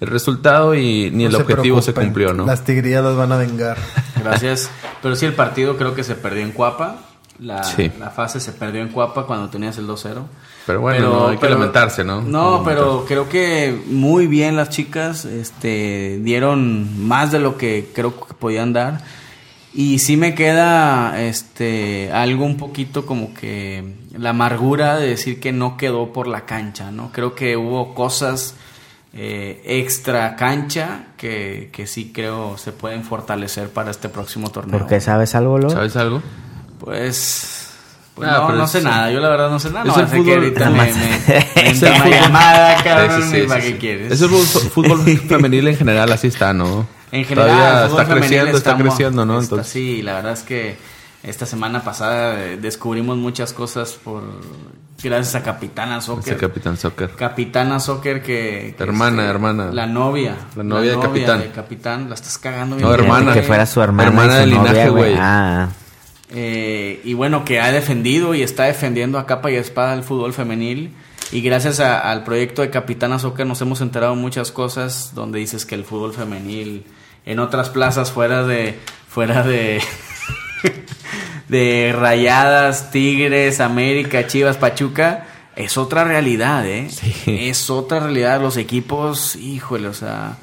[0.02, 2.46] el resultado y ni No el se objetivo se cumplió, ¿no?
[2.46, 3.78] Las tigrillas las van a vengar.
[4.24, 4.70] Gracias.
[5.02, 7.00] Pero sí, el partido creo que se perdió en Cuapa.
[7.40, 7.92] La, Sí.
[8.00, 10.22] la fase se perdió en Cuapa cuando tenías el 2-0.
[10.68, 12.22] Pero bueno, no, hay que lamentarse, ¿no?
[12.22, 18.14] No, pero creo que muy bien las chicas este, dieron más de lo que creo
[18.28, 19.02] que podían dar.
[19.76, 23.84] Y sí me queda este, algo un poquito como que
[24.18, 27.12] la amargura de decir que no quedó por la cancha, ¿no?
[27.12, 28.54] Creo que hubo cosas
[29.14, 34.78] eh, extra cancha que, que sí creo se pueden fortalecer para este próximo torneo.
[34.78, 35.74] Porque sabes algo, Lord?
[35.74, 36.22] ¿Sabes algo?
[36.80, 37.70] Pues,
[38.14, 39.82] pues Ah, no, no sé nada, yo la verdad no sé nada.
[39.90, 42.22] es No, el sé que fútbol- ahorita me, Nomás- me, me Es entra el fútbol-
[42.22, 43.72] llamada, cabrón, Sí, sí, y sí, ¿para sí.
[43.74, 44.12] qué quieres?
[44.12, 44.70] Es el fútbol,
[45.02, 46.86] fútbol femenil en general, así está, ¿no?
[47.14, 49.40] En general, Todavía el fútbol está creciendo, está estamos- creciendo, ¿no?
[49.40, 50.78] está- Entonces, sí, la verdad es que
[51.24, 54.24] esta semana pasada eh, descubrimos muchas cosas por
[55.02, 56.34] gracias a Capitana Soccer.
[56.34, 57.12] ese Capitán Soccer.
[57.12, 58.74] Capitana Soccer que...
[58.78, 59.70] que, Hermana, hermana.
[59.72, 60.36] La novia.
[60.56, 61.40] La novia de Capitán.
[61.42, 62.10] de Capitán.
[62.10, 62.88] La estás cagando bien.
[62.88, 63.34] No, hermana.
[63.34, 64.10] Que fuera su hermana.
[64.10, 65.16] Hermana del linaje, güey.
[65.20, 65.70] Ah,
[66.36, 70.34] Eh, y bueno, que ha defendido y está defendiendo a capa y espada el fútbol
[70.34, 70.92] femenil.
[71.34, 75.66] Y gracias a- al proyecto de Capitana Soccer nos hemos enterado muchas cosas donde dices
[75.66, 76.86] que el fútbol femenil
[77.26, 78.78] en otras plazas fuera de
[79.08, 79.82] fuera de
[81.48, 86.88] de Rayadas, Tigres, América, Chivas, Pachuca es otra realidad, ¿eh?
[87.28, 90.38] Es otra realidad los equipos, híjole, o sea,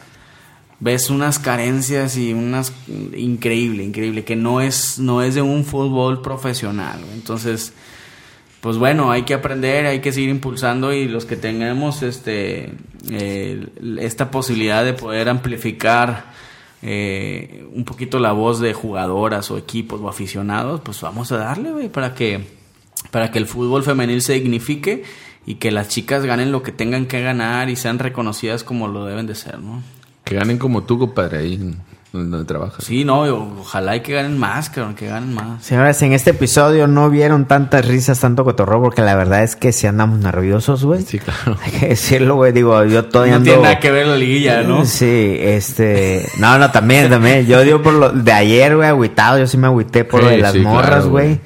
[0.79, 2.73] ves unas carencias y unas
[3.17, 7.01] increíble, increíble que no es no es de un fútbol profesional.
[7.13, 7.73] Entonces,
[8.61, 12.73] pues bueno, hay que aprender, hay que seguir impulsando y los que tengamos este
[13.11, 13.67] eh,
[13.99, 16.33] esta posibilidad de poder amplificar
[16.83, 21.73] eh, un poquito la voz de jugadoras o equipos o aficionados, pues vamos a darle,
[21.73, 22.45] güey, para que
[23.11, 25.05] para que el fútbol femenil se dignifique
[25.47, 29.07] y que las chicas ganen lo que tengan que ganar y sean reconocidas como lo
[29.07, 29.83] deben de ser, ¿no?
[30.25, 31.75] Que ganen como tú, compadre, ahí.
[32.13, 32.85] Donde trabajas.
[32.85, 33.23] Sí, no,
[33.61, 35.65] ojalá y que ganen más, cabrón, que ganen más.
[35.65, 39.73] Señores, en este episodio no vieron tantas risas, tanto cotorro, porque la verdad es que
[39.73, 41.03] si andamos nerviosos, güey.
[41.03, 41.57] Sí, claro.
[41.65, 42.53] Hay que decirlo, güey.
[42.53, 43.51] Digo, yo todavía No ando...
[43.51, 44.85] tiene nada que ver la liguilla, ¿no?
[44.85, 46.29] Sí, este...
[46.39, 47.47] No, no, también, también.
[47.47, 49.39] Yo digo por lo de ayer, güey, agüitado.
[49.39, 51.41] Yo sí me agüité por lo de las sí, morras, güey.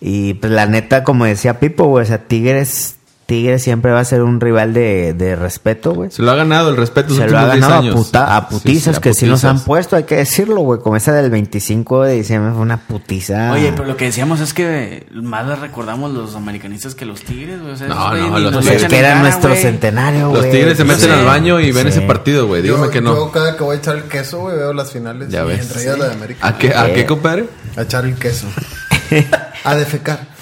[0.00, 2.95] Y pues la neta, como decía Pipo, güey, o sea, Tigres...
[3.26, 6.12] Tigres siempre va a ser un rival de, de respeto, güey.
[6.12, 8.48] Se lo ha ganado el respeto Se lo ha últimos 10 ganado a, puta- a
[8.48, 10.78] putizas Sí, sí, a que sí nos han puesto, hay que decirlo, güey.
[10.80, 13.50] Como esa del 25 de diciembre fue una putiza.
[13.52, 17.60] Oye, pero lo que decíamos es que más le recordamos los americanistas que los tigres,
[17.60, 17.72] güey.
[17.72, 20.42] O sea, No, no, los nos Pues echan es que era nuestro centenario, güey.
[20.42, 21.10] Los tigres se meten sí.
[21.10, 21.98] al baño y ven Sí.
[21.98, 22.62] ese partido, güey.
[22.62, 23.14] Dígame yo, que no.
[23.16, 25.30] yo cada que voy a echar el queso, güey, veo las finales.
[25.30, 25.62] Ya y ves.
[25.62, 26.46] Entre ellas la de América.
[26.46, 27.46] ¿A qué, ¿A qué, compadre?
[27.76, 28.46] A echar el queso.
[29.64, 30.35] a defecar.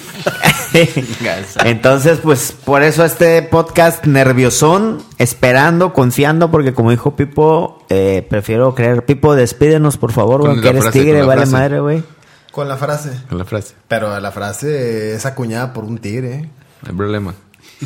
[1.63, 8.75] Entonces, pues por eso este podcast nerviosón, esperando, confiando, porque como dijo Pipo, eh, prefiero
[8.75, 9.05] creer.
[9.05, 11.51] Pipo, despídenos, por favor, Con güey, la que eres frase, tigre, con la vale frase.
[11.53, 12.03] madre, güey.
[12.51, 13.11] Con la frase.
[13.29, 13.73] Con la frase.
[13.87, 16.33] Pero la frase es acuñada por un tigre.
[16.35, 16.49] ¿eh?
[16.83, 17.33] No hay problema.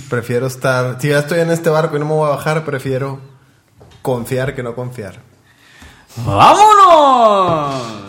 [0.09, 0.97] Prefiero estar.
[1.01, 3.19] Si ya estoy en este barco y no me voy a bajar, prefiero
[4.01, 5.19] confiar que no confiar.
[6.25, 8.08] ¡Vámonos!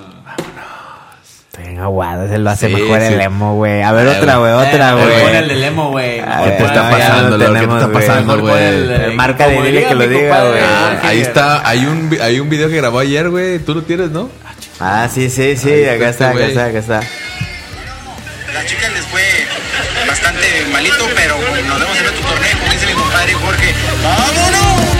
[1.64, 3.06] Venga, guau, se lo hace Sí, mejor sí.
[3.14, 3.82] el emo, güey.
[3.82, 5.20] A ver, Eh, otra, güey, otra, Eh, güey.
[5.22, 6.16] Pon el de Lemo, güey.
[6.20, 7.60] ¿Qué te está pasando, lo Lord?
[7.60, 8.54] ¿Qué te está pasando, güey?
[8.56, 10.60] eh, Marca, como dile que lo diga, güey.
[11.02, 13.58] Ahí está, hay un, hay un video que grabó ayer, güey.
[13.58, 14.28] Tú lo tienes, ¿no?
[14.80, 17.00] Ah, sí, sí, sí, Ahí acá está este acá está, acá está.
[18.54, 19.22] La chica les fue
[20.08, 23.74] bastante malito, pero nos vemos en otro torneo, como dice mi compadre Jorge.
[24.02, 24.99] ¡Vámonos!